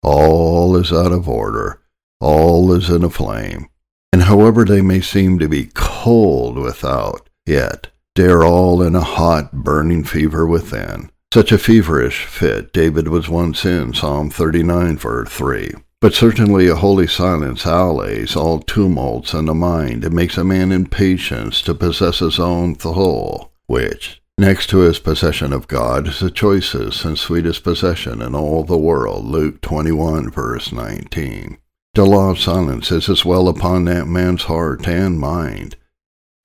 All 0.04 0.76
is 0.76 0.92
out 0.92 1.14
of 1.14 1.30
order. 1.30 1.82
All 2.20 2.74
is 2.74 2.90
in 2.90 3.04
a 3.04 3.10
flame. 3.10 3.70
And 4.12 4.24
however 4.24 4.66
they 4.66 4.82
may 4.82 5.02
seem 5.02 5.40
to 5.40 5.48
be 5.48 5.70
cold 5.74 6.58
without, 6.58 7.30
yet 7.46 7.88
they 8.16 8.26
are 8.26 8.44
all 8.44 8.82
in 8.82 8.96
a 8.96 9.02
hot, 9.02 9.54
burning 9.54 10.04
fever 10.04 10.46
within. 10.46 11.10
Such 11.34 11.52
a 11.52 11.60
feverish 11.60 12.26
fit 12.26 12.74
David 12.74 13.08
was 13.08 13.30
once 13.30 13.64
in, 13.64 13.94
Psalm 13.94 14.32
39, 14.32 14.98
verse 14.98 15.30
3. 15.30 15.74
But 16.02 16.16
certainly 16.16 16.68
a 16.68 16.76
holy 16.76 17.08
silence 17.08 17.66
allays 17.66 18.36
all 18.36 18.60
tumults 18.60 19.34
in 19.34 19.46
the 19.46 19.54
mind 19.54 20.04
and 20.04 20.16
makes 20.16 20.38
a 20.38 20.44
man 20.44 20.72
impatient 20.72 21.54
to 21.66 21.76
possess 21.76 22.20
his 22.20 22.40
own 22.40 22.80
soul, 22.80 23.52
which, 23.68 24.22
next 24.38 24.68
to 24.72 24.80
his 24.80 24.98
possession 24.98 25.54
of 25.54 25.68
God, 25.68 26.08
is 26.08 26.20
the 26.20 26.32
choicest 26.32 27.06
and 27.06 27.18
sweetest 27.18 27.64
possession 27.64 28.22
in 28.22 28.34
all 28.34 28.64
the 28.64 28.78
world. 28.78 29.26
Luke 29.26 29.62
21, 29.62 30.32
verse 30.32 30.72
19. 30.72 31.58
The 32.00 32.06
law 32.06 32.30
of 32.30 32.40
silence 32.40 32.94
is 32.94 33.10
as 33.10 33.26
well 33.26 33.50
upon 33.50 33.84
that 33.84 34.08
man's 34.08 34.44
heart 34.44 34.88
and 34.88 35.20
mind 35.20 35.76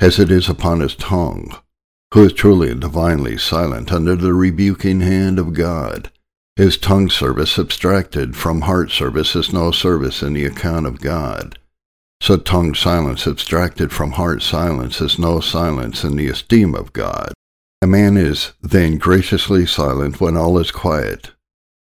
as 0.01 0.19
it 0.19 0.29
is 0.29 0.49
upon 0.49 0.81
his 0.81 0.97
tongue 0.97 1.57
who 2.13 2.25
is 2.25 2.33
truly 2.33 2.73
and 2.73 2.81
divinely 2.81 3.39
silent 3.39 3.93
under 3.93 4.17
the 4.17 4.35
rebuking 4.35 4.99
hand 4.99 5.39
of 5.39 5.53
God. 5.53 6.11
His 6.57 6.77
tongue 6.77 7.09
service 7.09 7.57
abstracted 7.57 8.35
from 8.35 8.63
heart 8.63 8.91
service 8.91 9.37
is 9.37 9.53
no 9.53 9.71
service 9.71 10.25
in 10.25 10.33
the 10.33 10.45
account 10.45 10.87
of 10.87 11.01
God. 11.01 11.57
So 12.21 12.37
tongue 12.37 12.75
silence 12.75 13.25
abstracted 13.25 13.93
from 13.93 14.11
heart 14.11 14.43
silence 14.43 15.01
is 15.01 15.21
no 15.21 15.39
silence 15.39 16.03
in 16.03 16.17
the 16.17 16.27
esteem 16.27 16.75
of 16.75 16.93
God. 16.93 17.33
A 17.81 17.87
man 17.87 18.17
is 18.17 18.55
then 18.61 18.99
graciously 18.99 19.67
silent 19.67 20.21
when 20.21 20.37
all 20.37 20.59
is 20.59 20.73
quiet, 20.73 21.31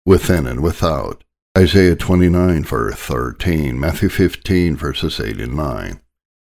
within 0.05 0.45
and 0.45 0.61
without. 0.61 1.23
Isaiah 1.55 1.95
29 1.95 2.63
verse 2.63 2.95
13, 2.95 3.79
Matthew 3.79 4.09
15 4.09 4.75
verses 4.75 5.19
8 5.19 5.39
and 5.39 5.55
9. 5.55 6.01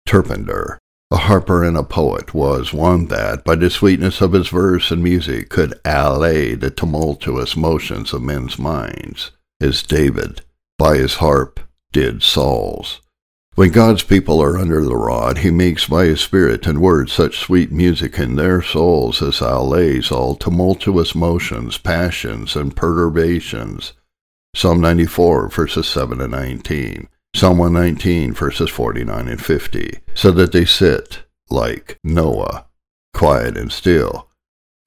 Terpander, 0.07 0.77
a 1.09 1.17
harper 1.17 1.63
and 1.63 1.75
a 1.75 1.81
poet, 1.81 2.35
was 2.35 2.73
one 2.73 3.07
that, 3.07 3.43
by 3.43 3.55
the 3.55 3.71
sweetness 3.71 4.21
of 4.21 4.33
his 4.33 4.49
verse 4.49 4.91
and 4.91 5.01
music, 5.01 5.49
could 5.49 5.73
allay 5.83 6.53
the 6.53 6.69
tumultuous 6.69 7.57
motions 7.57 8.13
of 8.13 8.21
men's 8.21 8.59
minds, 8.59 9.31
as 9.59 9.81
David, 9.81 10.41
by 10.77 10.97
his 10.97 11.15
harp, 11.15 11.59
did 11.91 12.21
Saul's. 12.21 13.01
When 13.55 13.71
God's 13.71 14.03
people 14.03 14.39
are 14.43 14.59
under 14.59 14.85
the 14.85 14.95
rod, 14.95 15.39
he 15.39 15.49
makes 15.49 15.87
by 15.87 16.05
his 16.05 16.21
Spirit 16.21 16.67
and 16.67 16.79
word 16.79 17.09
such 17.09 17.39
sweet 17.39 17.71
music 17.71 18.19
in 18.19 18.35
their 18.35 18.61
souls 18.61 19.23
as 19.23 19.41
allays 19.41 20.11
all 20.11 20.35
tumultuous 20.35 21.15
motions, 21.15 21.79
passions, 21.79 22.55
and 22.55 22.75
perturbations. 22.75 23.93
Psalm 24.55 24.81
94, 24.81 25.49
verses 25.49 25.87
7 25.87 26.19
and 26.19 26.31
19. 26.31 27.07
Psalm 27.35 27.59
119, 27.59 28.33
verses 28.33 28.69
49 28.69 29.27
and 29.27 29.45
50. 29.45 29.99
So 30.15 30.31
that 30.31 30.51
they 30.51 30.65
sit, 30.65 31.23
like 31.49 31.99
Noah, 32.03 32.65
quiet 33.13 33.55
and 33.55 33.71
still, 33.71 34.27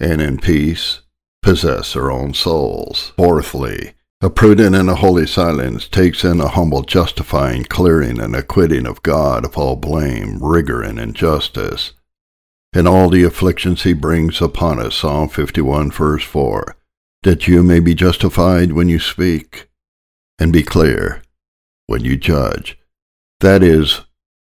and 0.01 0.20
in 0.20 0.38
peace 0.38 1.03
possess 1.42 1.92
their 1.92 2.11
own 2.11 2.35
souls. 2.35 3.12
Fourthly, 3.16 3.94
a 4.20 4.31
prudent 4.31 4.75
and 4.75 4.88
a 4.88 4.96
holy 4.96 5.27
silence 5.27 5.88
takes 5.88 6.25
in 6.25 6.40
a 6.40 6.48
humble 6.48 6.83
justifying, 6.83 7.64
clearing, 7.64 8.20
and 8.20 8.37
acquitting 8.37 8.87
of 8.87 9.03
God 9.03 9.44
of 9.44 9.57
all 9.57 9.77
blame, 9.77 10.38
rigor, 10.42 10.83
and 10.83 10.98
injustice. 10.98 11.92
In 12.72 12.87
all 12.87 13.11
the 13.11 13.25
afflictions 13.25 13.83
he 13.83 13.92
brings 13.92 14.40
upon 14.40 14.79
us, 14.79 14.96
Psalm 14.96 15.29
51, 15.29 15.90
verse 15.90 16.25
4, 16.25 16.77
that 17.23 17.47
you 17.47 17.63
may 17.63 17.81
be 17.81 17.95
justified 17.95 18.73
when 18.73 18.89
you 18.89 18.99
speak, 18.99 19.69
and 20.39 20.53
be 20.53 20.63
clear 20.63 21.23
when 21.87 22.05
you 22.05 22.17
judge. 22.17 22.79
That 23.41 23.63
is, 23.63 24.01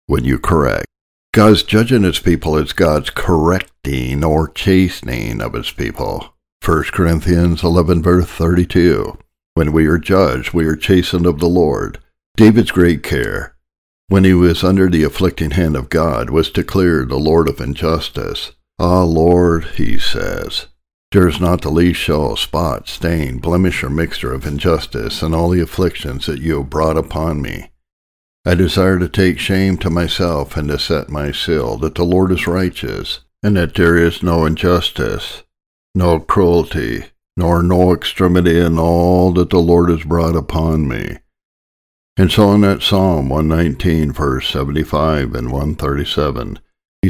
when 0.06 0.24
you 0.24 0.38
correct. 0.38 0.86
God's 1.32 1.62
judging 1.62 2.02
his 2.02 2.18
people 2.18 2.56
is 2.56 2.72
God's 2.72 3.10
correcting 3.10 4.24
or 4.24 4.48
chastening 4.48 5.40
of 5.42 5.52
his 5.52 5.70
people. 5.70 6.34
1 6.64 6.84
Corinthians 6.84 7.62
11, 7.62 8.02
verse 8.02 8.26
32. 8.26 9.18
When 9.54 9.72
we 9.72 9.86
are 9.86 9.98
judged, 9.98 10.52
we 10.52 10.64
are 10.66 10.76
chastened 10.76 11.26
of 11.26 11.38
the 11.38 11.48
Lord. 11.48 11.98
David's 12.36 12.70
great 12.70 13.02
care, 13.02 13.56
when 14.08 14.24
he 14.24 14.34
was 14.34 14.64
under 14.64 14.88
the 14.88 15.02
afflicting 15.02 15.52
hand 15.52 15.76
of 15.76 15.88
God, 15.88 16.30
was 16.30 16.50
to 16.50 16.64
clear 16.64 17.04
the 17.04 17.18
Lord 17.18 17.48
of 17.48 17.60
injustice. 17.60 18.52
Ah, 18.78 19.02
Lord, 19.02 19.64
he 19.76 19.98
says, 19.98 20.66
is 21.12 21.40
not 21.40 21.62
the 21.62 21.70
least 21.70 22.00
show, 22.00 22.34
spot, 22.34 22.88
stain, 22.88 23.38
blemish, 23.38 23.82
or 23.82 23.90
mixture 23.90 24.32
of 24.32 24.46
injustice 24.46 25.22
in 25.22 25.34
all 25.34 25.50
the 25.50 25.62
afflictions 25.62 26.26
that 26.26 26.40
you 26.40 26.58
have 26.58 26.70
brought 26.70 26.96
upon 26.96 27.40
me. 27.40 27.70
I 28.44 28.54
desire 28.54 28.98
to 28.98 29.08
take 29.08 29.38
shame 29.38 29.76
to 29.78 29.90
myself 29.90 30.56
and 30.56 30.68
to 30.68 30.78
set 30.78 31.08
my 31.08 31.32
seal 31.32 31.78
that 31.78 31.94
the 31.94 32.04
Lord 32.04 32.30
is 32.32 32.46
righteous, 32.46 33.20
and 33.42 33.56
that 33.56 33.74
there 33.74 33.96
is 33.96 34.22
no 34.22 34.44
injustice, 34.44 35.42
no 35.94 36.20
cruelty, 36.20 37.06
nor 37.36 37.62
no 37.62 37.92
extremity 37.92 38.58
in 38.58 38.78
all 38.78 39.32
that 39.32 39.50
the 39.50 39.58
Lord 39.58 39.90
has 39.90 40.04
brought 40.04 40.36
upon 40.36 40.86
me. 40.86 41.18
And 42.16 42.32
so 42.32 42.52
in 42.52 42.62
that 42.62 42.82
Psalm 42.82 43.28
119, 43.28 44.12
verse 44.12 44.48
75 44.48 45.34
and 45.34 45.50
137, 45.50 46.58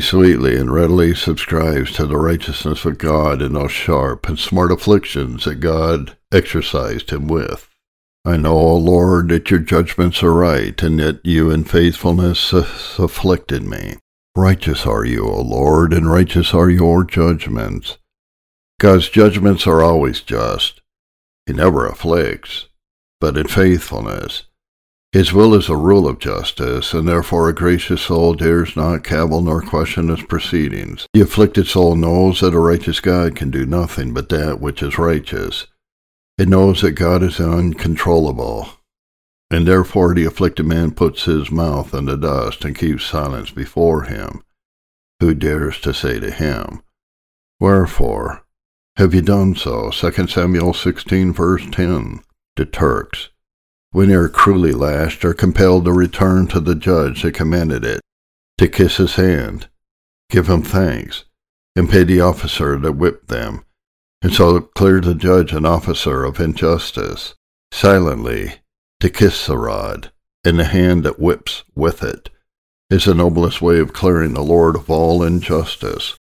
sweetly 0.00 0.56
and 0.56 0.72
readily 0.72 1.14
subscribes 1.14 1.92
to 1.92 2.06
the 2.06 2.16
righteousness 2.16 2.84
of 2.84 2.98
God 2.98 3.42
in 3.42 3.52
those 3.52 3.72
sharp 3.72 4.28
and 4.28 4.38
smart 4.38 4.72
afflictions 4.72 5.44
that 5.44 5.56
God 5.56 6.16
exercised 6.32 7.10
him 7.10 7.28
with. 7.28 7.68
I 8.24 8.36
know, 8.36 8.56
O 8.56 8.76
Lord, 8.76 9.28
that 9.28 9.50
your 9.50 9.60
judgments 9.60 10.22
are 10.22 10.32
right, 10.32 10.82
and 10.82 10.98
that 10.98 11.24
you 11.24 11.50
in 11.50 11.62
faithfulness 11.62 12.52
afflicted 12.52 13.62
me. 13.62 13.98
Righteous 14.36 14.84
are 14.84 15.04
you, 15.04 15.24
O 15.28 15.40
Lord, 15.40 15.92
and 15.92 16.10
righteous 16.10 16.52
are 16.52 16.68
your 16.68 17.04
judgments. 17.04 17.98
God's 18.80 19.08
judgments 19.08 19.66
are 19.66 19.80
always 19.80 20.20
just. 20.20 20.80
He 21.46 21.52
never 21.52 21.86
afflicts, 21.86 22.66
but 23.20 23.36
in 23.36 23.46
faithfulness. 23.46 24.45
His 25.12 25.32
will 25.32 25.54
is 25.54 25.68
a 25.68 25.76
rule 25.76 26.06
of 26.06 26.18
justice, 26.18 26.92
and 26.92 27.08
therefore 27.08 27.48
a 27.48 27.54
gracious 27.54 28.02
soul 28.02 28.34
dares 28.34 28.76
not 28.76 29.04
cavil 29.04 29.40
nor 29.40 29.62
question 29.62 30.08
his 30.08 30.22
proceedings. 30.22 31.06
The 31.14 31.22
afflicted 31.22 31.66
soul 31.66 31.94
knows 31.94 32.40
that 32.40 32.54
a 32.54 32.60
righteous 32.60 33.00
God 33.00 33.34
can 33.34 33.50
do 33.50 33.64
nothing 33.64 34.12
but 34.12 34.28
that 34.28 34.60
which 34.60 34.82
is 34.82 34.98
righteous. 34.98 35.66
It 36.38 36.48
knows 36.48 36.82
that 36.82 36.92
God 36.92 37.22
is 37.22 37.40
uncontrollable, 37.40 38.68
and 39.50 39.66
therefore 39.66 40.12
the 40.12 40.26
afflicted 40.26 40.66
man 40.66 40.90
puts 40.90 41.24
his 41.24 41.50
mouth 41.50 41.94
in 41.94 42.04
the 42.04 42.16
dust 42.16 42.64
and 42.64 42.76
keeps 42.76 43.06
silence 43.06 43.50
before 43.50 44.02
him. 44.02 44.42
Who 45.20 45.32
dares 45.32 45.80
to 45.80 45.94
say 45.94 46.20
to 46.20 46.30
him, 46.30 46.82
Wherefore, 47.58 48.44
have 48.96 49.14
you 49.14 49.22
done 49.22 49.54
so? 49.54 49.90
2 49.90 50.26
Samuel 50.26 50.74
16, 50.74 51.32
verse 51.32 51.64
10. 51.70 52.20
The 52.56 52.66
Turks, 52.66 53.30
when 53.92 54.08
they 54.08 54.14
are 54.14 54.28
cruelly 54.28 54.72
lashed, 54.72 55.24
are 55.24 55.34
compelled 55.34 55.84
to 55.84 55.92
return 55.92 56.46
to 56.48 56.60
the 56.60 56.74
judge 56.74 57.22
that 57.22 57.34
commanded 57.34 57.84
it, 57.84 58.00
to 58.58 58.68
kiss 58.68 58.96
his 58.96 59.14
hand, 59.14 59.68
give 60.30 60.48
him 60.48 60.62
thanks, 60.62 61.24
and 61.74 61.90
pay 61.90 62.04
the 62.04 62.20
officer 62.20 62.78
that 62.78 62.92
whipped 62.92 63.28
them, 63.28 63.64
and 64.22 64.32
so 64.32 64.60
clear 64.60 65.00
the 65.00 65.14
judge 65.14 65.52
and 65.52 65.66
officer 65.66 66.24
of 66.24 66.40
injustice, 66.40 67.34
silently 67.72 68.56
to 69.00 69.10
kiss 69.10 69.46
the 69.46 69.58
rod, 69.58 70.10
and 70.44 70.58
the 70.58 70.64
hand 70.64 71.04
that 71.04 71.20
whips 71.20 71.64
with 71.74 72.02
it, 72.02 72.30
is 72.90 73.04
the 73.04 73.14
noblest 73.14 73.60
way 73.60 73.78
of 73.78 73.92
clearing 73.92 74.34
the 74.34 74.42
Lord 74.42 74.76
of 74.76 74.88
all 74.88 75.22
injustice. 75.22 76.16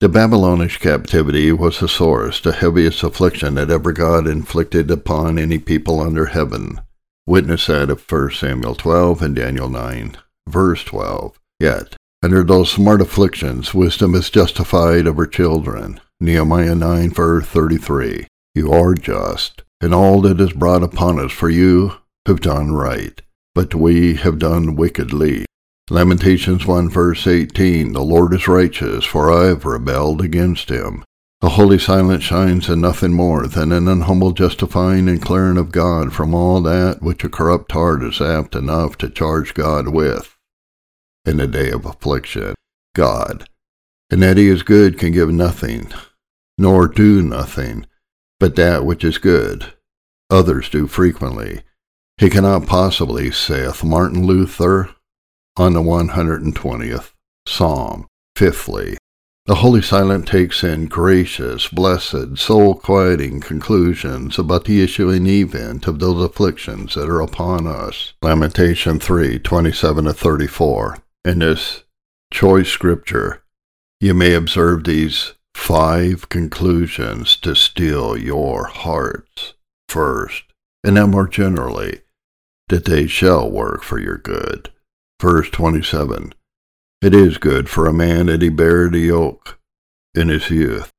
The 0.00 0.08
Babylonish 0.08 0.78
captivity 0.78 1.52
was 1.52 1.78
the 1.78 1.88
sorest, 1.88 2.44
the 2.44 2.52
heaviest 2.52 3.02
affliction 3.02 3.54
that 3.54 3.70
ever 3.70 3.92
God 3.92 4.26
inflicted 4.26 4.90
upon 4.90 5.38
any 5.38 5.58
people 5.58 6.00
under 6.00 6.26
heaven. 6.26 6.80
Witness 7.26 7.68
that 7.68 7.88
of 7.88 8.10
1 8.10 8.32
Samuel 8.32 8.74
12 8.74 9.22
and 9.22 9.36
Daniel 9.36 9.68
9, 9.68 10.16
verse 10.48 10.82
12. 10.82 11.38
Yet, 11.60 11.94
under 12.20 12.42
those 12.42 12.72
smart 12.72 13.00
afflictions, 13.00 13.72
wisdom 13.72 14.16
is 14.16 14.28
justified 14.28 15.06
of 15.06 15.16
her 15.16 15.26
children. 15.26 16.00
Nehemiah 16.20 16.74
9, 16.74 17.10
verse 17.10 17.46
33. 17.46 18.26
You 18.56 18.72
are 18.72 18.94
just, 18.94 19.62
and 19.80 19.94
all 19.94 20.20
that 20.22 20.40
is 20.40 20.52
brought 20.52 20.82
upon 20.82 21.20
us 21.20 21.30
for 21.30 21.48
you 21.48 21.92
have 22.26 22.40
done 22.40 22.72
right, 22.72 23.22
but 23.54 23.72
we 23.72 24.14
have 24.16 24.40
done 24.40 24.74
wickedly. 24.74 25.44
Lamentations 25.90 26.66
1 26.66 26.90
verse 26.90 27.26
18, 27.26 27.92
The 27.92 28.02
Lord 28.02 28.34
is 28.34 28.48
righteous, 28.48 29.04
for 29.04 29.32
I 29.32 29.46
have 29.46 29.64
rebelled 29.64 30.20
against 30.22 30.70
him. 30.70 31.04
The 31.42 31.48
holy 31.48 31.80
silence 31.80 32.22
shines 32.22 32.68
in 32.68 32.80
nothing 32.80 33.14
more 33.14 33.48
than 33.48 33.72
an 33.72 33.86
unhumble 33.86 34.32
justifying 34.32 35.08
and 35.08 35.20
clearing 35.20 35.58
of 35.58 35.72
God 35.72 36.12
from 36.12 36.36
all 36.36 36.60
that 36.62 37.02
which 37.02 37.24
a 37.24 37.28
corrupt 37.28 37.72
heart 37.72 38.04
is 38.04 38.20
apt 38.20 38.54
enough 38.54 38.96
to 38.98 39.10
charge 39.10 39.52
God 39.52 39.88
with 39.88 40.38
in 41.24 41.38
the 41.38 41.48
day 41.48 41.72
of 41.72 41.84
affliction. 41.84 42.54
God, 42.94 43.48
and 44.08 44.22
that 44.22 44.36
he 44.36 44.46
is 44.46 44.62
good, 44.62 45.00
can 45.00 45.10
give 45.10 45.30
nothing, 45.30 45.92
nor 46.58 46.86
do 46.86 47.20
nothing, 47.20 47.86
but 48.38 48.54
that 48.54 48.86
which 48.86 49.02
is 49.02 49.18
good. 49.18 49.72
Others 50.30 50.68
do 50.68 50.86
frequently. 50.86 51.62
He 52.18 52.30
cannot 52.30 52.68
possibly, 52.68 53.32
saith 53.32 53.82
Martin 53.82 54.26
Luther, 54.26 54.90
on 55.56 55.72
the 55.72 55.82
120th 55.82 57.12
Psalm. 57.48 58.06
Fifthly, 58.36 58.96
the 59.46 59.56
Holy 59.56 59.82
Silent 59.82 60.28
takes 60.28 60.62
in 60.62 60.86
gracious, 60.86 61.66
blessed, 61.66 62.38
soul 62.38 62.76
quieting 62.76 63.40
conclusions 63.40 64.38
about 64.38 64.66
the 64.66 64.80
issuing 64.82 65.26
event 65.26 65.88
of 65.88 65.98
those 65.98 66.22
afflictions 66.22 66.94
that 66.94 67.08
are 67.08 67.20
upon 67.20 67.66
us. 67.66 68.12
Lamentation 68.22 69.00
3 69.00 69.40
27 69.40 70.04
to 70.04 70.12
34. 70.12 70.98
In 71.24 71.40
this 71.40 71.82
choice 72.32 72.68
scripture, 72.68 73.42
you 74.00 74.14
may 74.14 74.34
observe 74.34 74.84
these 74.84 75.34
five 75.54 76.28
conclusions 76.28 77.36
to 77.36 77.56
steal 77.56 78.16
your 78.16 78.66
hearts. 78.66 79.54
First, 79.88 80.44
and 80.84 80.96
then 80.96 81.10
more 81.10 81.26
generally, 81.26 82.02
that 82.68 82.84
they 82.84 83.08
shall 83.08 83.50
work 83.50 83.82
for 83.82 83.98
your 83.98 84.18
good. 84.18 84.70
Verse 85.20 85.50
27 85.50 86.32
It 87.02 87.14
is 87.16 87.36
good 87.36 87.68
for 87.68 87.88
a 87.88 87.92
man 87.92 88.26
that 88.26 88.42
he 88.42 88.48
bear 88.48 88.88
the 88.88 89.00
yoke 89.00 89.58
in 90.14 90.28
his 90.28 90.50
youth. 90.50 90.92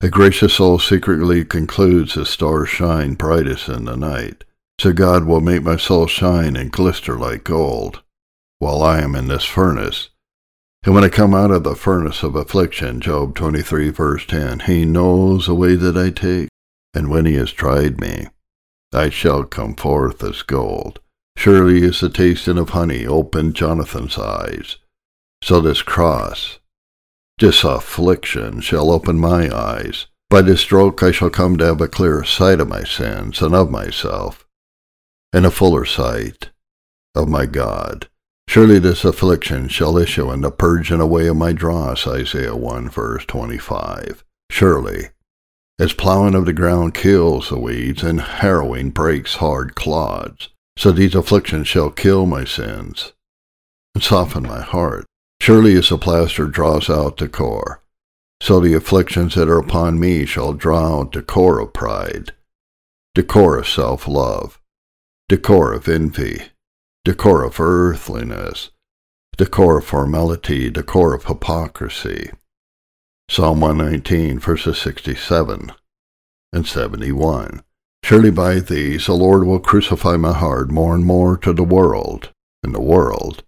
A 0.00 0.08
gracious 0.08 0.54
soul 0.54 0.78
secretly 0.78 1.44
concludes 1.44 2.14
the 2.14 2.24
stars 2.24 2.70
shine 2.70 3.12
brightest 3.12 3.68
in 3.68 3.84
the 3.84 3.94
night. 3.94 4.44
So 4.80 4.94
God 4.94 5.26
will 5.26 5.42
make 5.42 5.62
my 5.62 5.76
soul 5.76 6.06
shine 6.06 6.56
and 6.56 6.72
glister 6.72 7.18
like 7.18 7.44
gold, 7.44 8.02
while 8.58 8.82
I 8.82 9.02
am 9.02 9.14
in 9.14 9.28
this 9.28 9.44
furnace. 9.44 10.08
And 10.82 10.94
when 10.94 11.04
I 11.04 11.10
come 11.10 11.34
out 11.34 11.50
of 11.50 11.64
the 11.64 11.76
furnace 11.76 12.22
of 12.22 12.36
affliction, 12.36 13.02
Job 13.02 13.34
23 13.34 13.90
verse 13.90 14.24
10, 14.24 14.60
He 14.60 14.86
knows 14.86 15.44
the 15.44 15.54
way 15.54 15.74
that 15.74 15.98
I 15.98 16.08
take, 16.08 16.48
and 16.94 17.10
when 17.10 17.26
He 17.26 17.34
has 17.34 17.52
tried 17.52 18.00
me, 18.00 18.28
I 18.94 19.10
shall 19.10 19.44
come 19.44 19.74
forth 19.74 20.24
as 20.24 20.40
gold. 20.40 21.00
Surely 21.36 21.84
as 21.84 22.00
the 22.00 22.08
tasting 22.08 22.56
of 22.56 22.70
honey 22.70 23.06
opened 23.06 23.54
Jonathan's 23.56 24.16
eyes, 24.16 24.76
so 25.42 25.60
this 25.60 25.82
cross, 25.82 26.58
this 27.38 27.64
affliction 27.64 28.60
shall 28.60 28.90
open 28.90 29.18
my 29.18 29.54
eyes. 29.54 30.06
By 30.28 30.42
this 30.42 30.60
stroke 30.60 31.02
I 31.02 31.10
shall 31.10 31.30
come 31.30 31.56
to 31.58 31.66
have 31.66 31.80
a 31.80 31.88
clearer 31.88 32.24
sight 32.24 32.60
of 32.60 32.68
my 32.68 32.84
sins 32.84 33.42
and 33.42 33.54
of 33.54 33.70
myself, 33.70 34.46
and 35.32 35.44
a 35.44 35.50
fuller 35.50 35.84
sight 35.84 36.50
of 37.14 37.28
my 37.28 37.46
God. 37.46 38.08
Surely 38.46 38.78
this 38.78 39.04
affliction 39.04 39.68
shall 39.68 39.96
issue 39.96 40.30
in 40.30 40.40
the 40.40 40.50
purging 40.50 41.00
away 41.00 41.26
of 41.28 41.36
my 41.36 41.52
dross, 41.52 42.06
Isaiah 42.06 42.56
1 42.56 42.88
verse 42.90 43.24
25. 43.24 44.24
Surely, 44.50 45.10
as 45.78 45.94
plowing 45.94 46.34
of 46.34 46.44
the 46.44 46.52
ground 46.52 46.92
kills 46.92 47.48
the 47.48 47.58
weeds 47.58 48.02
and 48.02 48.20
harrowing 48.20 48.90
breaks 48.90 49.36
hard 49.36 49.74
clods, 49.74 50.50
so 50.76 50.92
these 50.92 51.14
afflictions 51.14 51.68
shall 51.68 51.90
kill 51.90 52.26
my 52.26 52.44
sins 52.44 53.14
and 53.94 54.02
soften 54.02 54.42
my 54.42 54.60
heart. 54.60 55.06
Surely 55.40 55.74
as 55.74 55.88
the 55.88 55.96
plaster 55.96 56.46
draws 56.46 56.90
out 56.90 57.16
the 57.16 57.28
core, 57.28 57.82
so 58.42 58.60
the 58.60 58.74
afflictions 58.74 59.34
that 59.34 59.48
are 59.48 59.58
upon 59.58 59.98
me 59.98 60.26
shall 60.26 60.52
draw 60.52 61.00
out 61.00 61.12
the 61.12 61.22
core 61.22 61.60
of 61.60 61.72
pride, 61.72 62.32
the 63.14 63.22
core 63.22 63.58
of 63.58 63.66
self-love, 63.66 64.60
decor 65.28 65.72
of 65.72 65.88
envy, 65.88 66.42
decor 67.04 67.42
of 67.42 67.58
earthliness, 67.58 68.70
decor 69.36 69.78
of 69.78 69.84
formality, 69.86 70.68
decor 70.70 71.14
of 71.14 71.24
hypocrisy. 71.24 72.30
Psalm 73.30 73.60
119, 73.60 74.38
verses 74.38 74.76
67 74.78 75.72
and 76.52 76.66
71. 76.66 77.62
Surely 78.04 78.30
by 78.30 78.60
these 78.60 79.06
the 79.06 79.14
Lord 79.14 79.44
will 79.44 79.60
crucify 79.60 80.16
my 80.16 80.32
heart 80.32 80.70
more 80.70 80.94
and 80.94 81.04
more 81.04 81.36
to 81.38 81.52
the 81.52 81.64
world, 81.64 82.32
and 82.62 82.74
the 82.74 82.80
world 82.80 83.44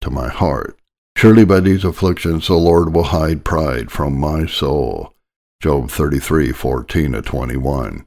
to 0.00 0.08
my 0.08 0.28
heart. 0.28 0.78
Surely 1.16 1.44
by 1.44 1.60
these 1.60 1.84
afflictions 1.84 2.48
the 2.48 2.54
Lord 2.54 2.94
will 2.94 3.04
hide 3.04 3.44
pride 3.44 3.90
from 3.90 4.18
my 4.18 4.46
soul. 4.46 5.14
Job 5.62 5.90
33, 5.90 6.52
14 6.52 7.12
to 7.12 7.22
21. 7.22 8.06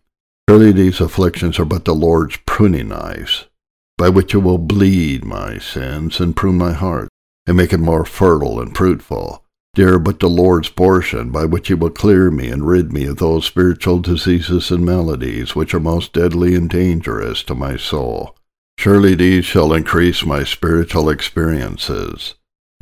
Surely 0.49 0.71
these 0.71 1.01
afflictions 1.01 1.57
are 1.59 1.65
but 1.65 1.85
the 1.85 1.95
Lord's 1.95 2.37
pruning 2.45 2.89
knives, 2.89 3.45
by 3.97 4.09
which 4.09 4.33
it 4.33 4.39
will 4.39 4.57
bleed 4.57 5.25
my 5.25 5.57
sins 5.57 6.19
and 6.19 6.35
prune 6.35 6.57
my 6.57 6.73
heart, 6.73 7.09
and 7.45 7.57
make 7.57 7.73
it 7.73 7.79
more 7.79 8.05
fertile 8.05 8.61
and 8.61 8.77
fruitful. 8.77 9.43
They 9.73 9.83
are 9.83 9.99
but 9.99 10.19
the 10.19 10.29
Lord's 10.29 10.69
portion, 10.69 11.29
by 11.29 11.45
which 11.45 11.67
he 11.67 11.73
will 11.73 11.89
clear 11.89 12.31
me 12.31 12.49
and 12.49 12.67
rid 12.67 12.93
me 12.93 13.05
of 13.05 13.17
those 13.17 13.45
spiritual 13.45 13.99
diseases 13.99 14.71
and 14.71 14.85
maladies 14.85 15.55
which 15.55 15.73
are 15.73 15.79
most 15.79 16.13
deadly 16.13 16.55
and 16.55 16.69
dangerous 16.69 17.43
to 17.43 17.55
my 17.55 17.77
soul. 17.77 18.35
Surely 18.79 19.15
these 19.15 19.45
shall 19.45 19.73
increase 19.73 20.25
my 20.25 20.43
spiritual 20.43 21.09
experiences. 21.09 22.35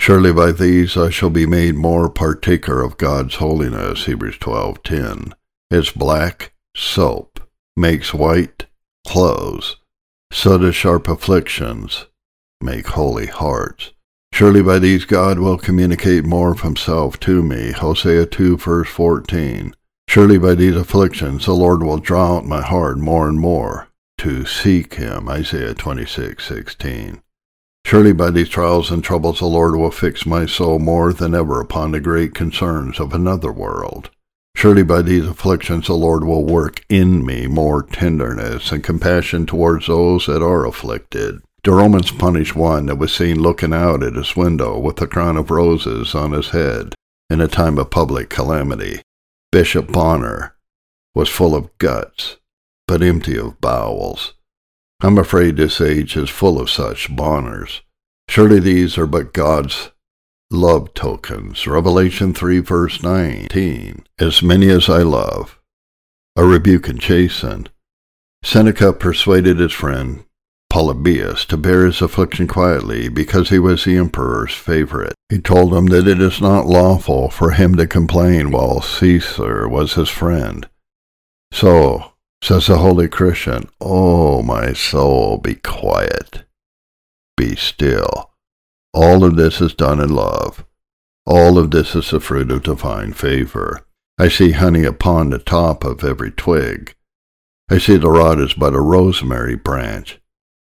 Surely 0.05 0.31
by 0.31 0.51
these 0.51 0.95
I 0.95 1.09
shall 1.09 1.31
be 1.31 1.47
made 1.47 1.73
more 1.73 2.11
partaker 2.11 2.83
of 2.83 2.95
God's 2.95 3.37
holiness, 3.37 4.05
Hebrews 4.05 4.37
12:10. 4.37 5.33
As 5.71 5.89
black 5.89 6.53
soap 6.75 7.39
makes 7.75 8.13
white 8.13 8.67
clothes, 9.07 9.77
so 10.31 10.59
do 10.59 10.71
sharp 10.71 11.07
afflictions 11.07 12.05
make 12.61 12.85
holy 12.89 13.25
hearts. 13.25 13.93
Surely 14.31 14.61
by 14.61 14.77
these 14.77 15.05
God 15.05 15.39
will 15.39 15.57
communicate 15.57 16.23
more 16.23 16.51
of 16.51 16.61
himself 16.61 17.19
to 17.21 17.41
me. 17.41 17.71
Hosea 17.71 18.27
2 18.27 18.57
verse 18.57 18.87
14. 18.87 19.73
Surely 20.07 20.37
by 20.37 20.53
these 20.53 20.75
afflictions 20.75 21.47
the 21.47 21.55
Lord 21.55 21.81
will 21.81 21.97
draw 21.97 22.37
out 22.37 22.45
my 22.45 22.61
heart 22.61 22.99
more 22.99 23.27
and 23.27 23.39
more 23.39 23.87
to 24.19 24.45
seek 24.45 24.93
him. 24.93 25.27
Isaiah 25.27 25.73
26:16. 25.73 27.23
Surely 27.85 28.13
by 28.13 28.31
these 28.31 28.49
trials 28.49 28.89
and 28.89 29.03
troubles 29.03 29.37
the 29.37 29.45
Lord 29.45 29.75
will 29.75 29.91
fix 29.91 30.25
my 30.25 30.47
soul 30.47 30.79
more 30.79 31.13
than 31.13 31.35
ever 31.35 31.61
upon 31.61 31.91
the 31.91 31.99
great 31.99 32.33
concerns 32.33 32.99
of 32.99 33.13
another 33.13 33.51
world. 33.51 34.09
Surely 34.55 34.81
by 34.81 35.03
these 35.03 35.27
afflictions 35.27 35.85
the 35.85 35.93
Lord 35.93 36.23
will 36.23 36.43
work 36.43 36.83
in 36.89 37.23
me 37.23 37.45
more 37.45 37.83
tenderness 37.83 38.71
and 38.71 38.83
compassion 38.83 39.45
towards 39.45 39.85
those 39.85 40.25
that 40.25 40.41
are 40.41 40.65
afflicted. 40.65 41.43
The 41.63 41.73
Romans 41.73 42.11
punished 42.11 42.55
one 42.55 42.87
that 42.87 42.97
was 42.97 43.13
seen 43.13 43.39
looking 43.39 43.71
out 43.71 44.01
at 44.01 44.15
his 44.15 44.35
window 44.35 44.79
with 44.79 44.99
a 44.99 45.07
crown 45.07 45.37
of 45.37 45.51
roses 45.51 46.15
on 46.15 46.31
his 46.31 46.49
head 46.49 46.95
in 47.29 47.39
a 47.39 47.47
time 47.47 47.77
of 47.77 47.91
public 47.91 48.31
calamity. 48.31 49.03
Bishop 49.51 49.91
Bonner 49.91 50.55
was 51.13 51.29
full 51.29 51.53
of 51.53 51.77
guts, 51.77 52.37
but 52.87 53.03
empty 53.03 53.37
of 53.37 53.61
bowels. 53.61 54.33
I'm 55.01 55.17
afraid 55.17 55.57
this 55.57 55.81
age 55.81 56.15
is 56.15 56.29
full 56.29 56.59
of 56.59 56.69
such 56.69 57.13
Bonners. 57.15 57.81
Surely 58.29 58.59
these 58.59 58.97
are 58.97 59.05
but 59.05 59.33
God's 59.33 59.91
love 60.49 60.93
tokens. 60.93 61.67
Revelation 61.67 62.33
3, 62.33 62.59
verse 62.59 63.03
19. 63.03 64.05
As 64.19 64.41
many 64.41 64.69
as 64.69 64.89
I 64.89 64.99
love, 64.99 65.59
a 66.35 66.45
rebuke 66.45 66.87
and 66.87 66.99
chasten. 66.99 67.67
Seneca 68.43 68.93
persuaded 68.93 69.59
his 69.59 69.73
friend 69.73 70.23
Polybius 70.69 71.45
to 71.45 71.57
bear 71.57 71.85
his 71.85 72.01
affliction 72.01 72.47
quietly 72.47 73.07
because 73.07 73.49
he 73.49 73.59
was 73.59 73.85
the 73.85 73.97
emperor's 73.97 74.53
favorite. 74.53 75.13
He 75.29 75.39
told 75.39 75.73
him 75.73 75.87
that 75.87 76.07
it 76.07 76.21
is 76.21 76.41
not 76.41 76.65
lawful 76.65 77.29
for 77.29 77.51
him 77.51 77.75
to 77.75 77.87
complain 77.87 78.51
while 78.51 78.81
Caesar 78.81 79.67
was 79.69 79.93
his 79.93 80.09
friend. 80.09 80.67
So, 81.53 82.11
says 82.45 82.67
the 82.67 82.77
holy 82.77 83.07
Christian, 83.07 83.67
oh, 83.81 84.41
my 84.41 84.73
soul, 84.73 85.37
be 85.37 85.55
quiet, 85.55 86.45
be 87.35 87.55
still 87.55 88.31
all 88.95 89.25
of 89.25 89.35
this 89.35 89.59
is 89.59 89.73
done 89.73 89.99
in 89.99 90.09
love. 90.09 90.65
All 91.25 91.57
of 91.57 91.71
this 91.71 91.95
is 91.95 92.11
the 92.11 92.21
fruit 92.21 92.49
of 92.49 92.63
divine 92.63 93.11
favor. 93.11 93.85
I 94.17 94.29
see 94.29 94.51
honey 94.51 94.85
upon 94.85 95.29
the 95.29 95.37
top 95.37 95.83
of 95.83 96.01
every 96.01 96.31
twig. 96.31 96.95
I 97.69 97.77
see 97.77 97.97
the 97.97 98.09
rod 98.09 98.39
is 98.39 98.53
but 98.53 98.73
a 98.73 98.79
rosemary 98.79 99.57
branch. 99.57 100.21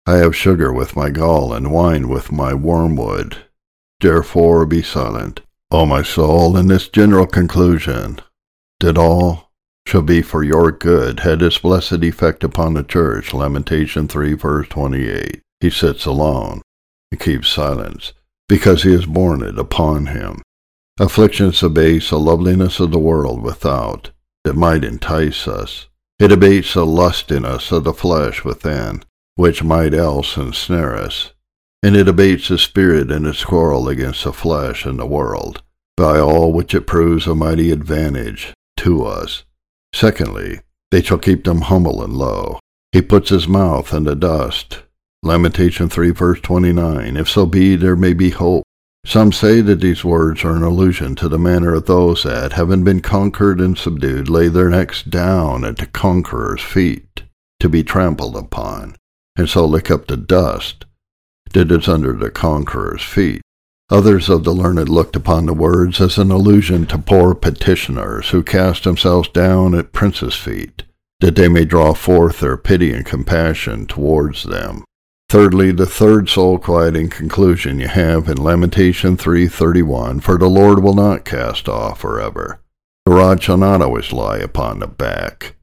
I 0.06 0.16
have 0.18 0.34
sugar 0.34 0.72
with 0.72 0.96
my 0.96 1.10
gall 1.10 1.52
and 1.52 1.74
wine 1.74 2.08
with 2.08 2.32
my 2.32 2.54
wormwood. 2.54 3.38
Therefore 4.00 4.66
be 4.66 4.82
silent, 4.82 5.42
O 5.70 5.86
my 5.86 6.02
soul, 6.02 6.56
in 6.56 6.68
this 6.68 6.88
general 6.88 7.28
conclusion, 7.28 8.20
Did 8.80 8.98
all 8.98 9.45
shall 9.88 10.02
be 10.02 10.22
for 10.22 10.44
your 10.44 10.72
good 10.72 11.22
had 11.22 11.42
its 11.42 11.60
blessed 11.60 12.04
effect 12.04 12.44
upon 12.44 12.74
the 12.74 12.84
church. 12.84 13.34
Lamentation 13.34 14.08
3 14.08 14.34
verse 14.34 14.68
28. 14.70 15.42
He 15.60 15.70
sits 15.70 16.06
alone 16.06 16.62
and 17.12 17.20
keeps 17.20 17.50
silence, 17.50 18.14
because 18.50 18.84
he 18.84 18.92
has 18.92 19.06
borne 19.06 19.44
it 19.44 19.58
upon 19.58 20.08
him. 20.08 20.42
Afflictions 21.00 21.62
abase 21.62 22.10
the 22.10 22.20
loveliness 22.20 22.80
of 22.80 22.92
the 22.92 23.00
world 23.00 23.42
without, 23.42 24.12
that 24.44 24.56
might 24.56 24.84
entice 24.84 25.48
us. 25.48 25.88
It 26.20 26.32
abates 26.32 26.74
the 26.74 26.86
lust 26.86 27.32
in 27.32 27.44
us 27.44 27.72
of 27.72 27.84
the 27.84 27.94
flesh 27.94 28.46
within, 28.46 29.04
which 29.36 29.64
might 29.64 29.94
else 29.94 30.38
ensnare 30.38 30.96
us. 30.96 31.34
And 31.84 31.96
it 31.96 32.08
abates 32.08 32.48
the 32.48 32.58
spirit 32.58 33.12
in 33.12 33.26
its 33.26 33.44
quarrel 33.44 33.90
against 33.90 34.24
the 34.24 34.34
flesh 34.34 34.86
and 34.86 34.98
the 34.98 35.06
world, 35.06 35.62
by 35.98 36.20
all 36.20 36.54
which 36.54 36.74
it 36.74 36.88
proves 36.88 37.28
a 37.28 37.36
mighty 37.36 37.72
advantage 37.72 38.54
to 38.78 39.06
us. 39.06 39.44
Secondly, 39.96 40.60
they 40.92 41.02
shall 41.02 41.18
keep 41.18 41.46
them 41.46 41.62
humble 41.62 42.04
and 42.04 42.12
low. 42.12 42.60
He 42.92 43.02
puts 43.02 43.30
his 43.30 43.48
mouth 43.48 43.94
in 43.94 44.04
the 44.04 44.14
dust, 44.14 44.84
Lamentation 45.24 45.88
3 45.88 46.12
verse 46.12 46.42
29, 46.42 47.16
If 47.16 47.30
so 47.30 47.46
be 47.46 47.78
there 47.78 47.96
may 47.96 48.12
be 48.12 48.32
hope. 48.32 48.66
Some 49.06 49.32
say 49.32 49.62
that 49.62 49.80
these 49.80 50.04
words 50.04 50.44
are 50.44 50.56
an 50.58 50.64
allusion 50.64 51.16
to 51.16 51.30
the 51.30 51.40
manner 51.40 51.74
of 51.74 51.86
those 51.86 52.24
that, 52.24 52.52
having 52.54 52.84
been 52.84 53.00
conquered 53.00 53.62
and 53.62 53.78
subdued, 53.78 54.28
lay 54.28 54.50
their 54.50 54.70
necks 54.70 55.02
down 55.02 55.64
at 55.64 55.78
the 55.78 55.86
conqueror's 55.86 56.62
feet, 56.62 57.24
to 57.62 57.70
be 57.70 57.82
trampled 57.82 58.36
upon, 58.36 58.98
and 59.38 59.48
so 59.48 59.66
lick 59.66 59.90
up 59.90 60.08
the 60.08 60.18
dust 60.18 60.86
that 61.54 61.72
is 61.72 61.88
under 61.88 62.12
the 62.12 62.30
conqueror's 62.30 63.04
feet. 63.04 63.42
Others 63.92 64.30
of 64.30 64.44
the 64.44 64.52
learned 64.52 64.90
looked 64.90 65.16
upon 65.16 65.46
the 65.46 65.54
words 65.54 66.02
as 66.02 66.18
an 66.18 66.32
allusion 66.32 66.88
to 66.88 66.98
poor 66.98 67.36
petitioners 67.36 68.30
who 68.30 68.42
cast 68.42 68.84
themselves 68.84 69.30
down 69.30 69.76
at 69.76 69.94
princes' 69.94 70.34
feet, 70.34 70.84
that 71.20 71.36
they 71.36 71.48
may 71.48 71.66
draw 71.66 71.94
forth 71.94 72.40
their 72.40 72.58
pity 72.58 72.92
and 72.92 73.06
compassion 73.06 73.86
towards 73.86 74.42
them. 74.42 74.84
Thirdly, 75.30 75.72
the 75.72 75.86
third 75.86 76.30
soul 76.30 76.58
quieting 76.58 77.10
conclusion 77.10 77.80
you 77.80 77.88
have 77.88 78.28
in 78.28 78.44
Lamentation 78.44 79.18
3:31, 79.18 80.20
for 80.20 80.40
the 80.40 80.50
Lord 80.50 80.82
will 80.82 80.96
not 80.96 81.24
cast 81.24 81.70
off 81.70 82.00
forever. 82.00 82.62
The 83.06 83.14
rod 83.14 83.44
shall 83.44 83.58
not 83.58 83.84
always 83.84 84.12
lie 84.12 84.38
upon 84.38 84.80
the 84.80 84.88
back 84.88 85.58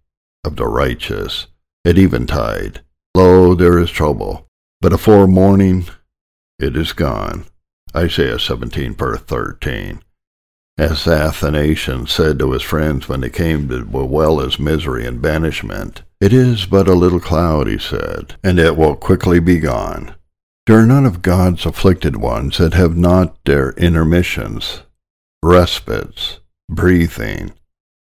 of 0.45 0.55
the 0.55 0.69
righteous 0.69 1.49
at 1.85 1.99
eventide. 1.99 2.83
Lo, 3.17 3.55
there 3.57 3.81
is 3.81 3.91
trouble, 3.91 4.47
but 4.81 4.93
afore 4.93 5.27
morning 5.27 5.87
it 6.61 6.77
is 6.77 6.93
gone. 6.93 7.47
Isaiah 7.95 8.39
17, 8.39 8.95
verse 8.95 9.21
13. 9.21 10.03
As 10.79 11.07
Athanasius 11.07 12.11
said 12.11 12.39
to 12.39 12.53
his 12.53 12.63
friends 12.63 13.07
when 13.09 13.21
they 13.21 13.29
came 13.29 13.69
to 13.69 13.85
bewail 13.85 14.39
his 14.39 14.59
misery 14.59 15.07
and 15.07 15.21
banishment, 15.21 16.03
It 16.21 16.33
is 16.33 16.65
but 16.65 16.89
a 16.89 16.95
little 16.95 17.21
cloud, 17.21 17.67
he 17.67 17.79
said, 17.79 18.37
and 18.43 18.59
it 18.59 18.77
will 18.77 18.97
quickly 18.97 19.39
be 19.39 19.59
gone. 19.59 20.15
There 20.67 20.79
are 20.79 20.87
none 20.87 21.05
of 21.05 21.21
God's 21.21 21.67
afflicted 21.67 22.17
ones 22.17 22.57
that 22.57 22.73
have 22.73 22.97
not 22.97 23.37
their 23.45 23.73
intermissions, 23.73 24.83
respites, 25.43 26.39
breathing. 26.71 27.53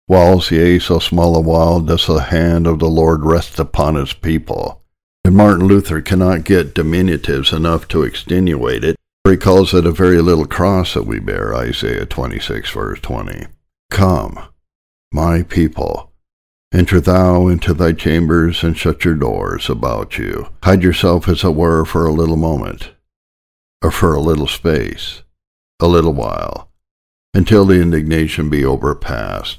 Whilst 0.07 0.51
yea, 0.51 0.77
so 0.77 0.99
small 0.99 1.35
a 1.35 1.41
while 1.41 1.79
does 1.79 2.05
the 2.05 2.19
hand 2.19 2.67
of 2.67 2.77
the 2.79 2.89
Lord 2.89 3.25
rest 3.25 3.57
upon 3.57 3.95
his 3.95 4.13
people. 4.13 4.83
And 5.23 5.35
Martin 5.35 5.67
Luther 5.67 6.01
cannot 6.01 6.43
get 6.43 6.75
diminutives 6.75 7.55
enough 7.55 7.87
to 7.89 8.03
extenuate 8.03 8.83
it, 8.83 8.95
he 9.25 9.37
calls 9.37 9.73
it 9.73 9.85
a 9.85 9.91
very 9.91 10.21
little 10.21 10.45
cross 10.45 10.93
that 10.93 11.05
we 11.05 11.19
bear, 11.19 11.53
Isaiah 11.53 12.05
26, 12.05 12.71
verse 12.71 12.99
20. 12.99 13.45
Come, 13.91 14.39
my 15.11 15.43
people, 15.43 16.11
enter 16.73 16.99
thou 16.99 17.47
into 17.47 17.73
thy 17.73 17.93
chambers 17.93 18.63
and 18.63 18.77
shut 18.77 19.03
your 19.03 19.15
doors 19.15 19.69
about 19.69 20.17
you. 20.17 20.49
Hide 20.63 20.83
yourself 20.83 21.27
as 21.27 21.43
it 21.43 21.55
were 21.55 21.85
for 21.85 22.05
a 22.05 22.13
little 22.13 22.37
moment, 22.37 22.91
or 23.81 23.91
for 23.91 24.13
a 24.13 24.21
little 24.21 24.47
space, 24.47 25.23
a 25.79 25.87
little 25.87 26.13
while, 26.13 26.69
until 27.33 27.65
the 27.65 27.81
indignation 27.81 28.49
be 28.49 28.63
overpast. 28.63 29.57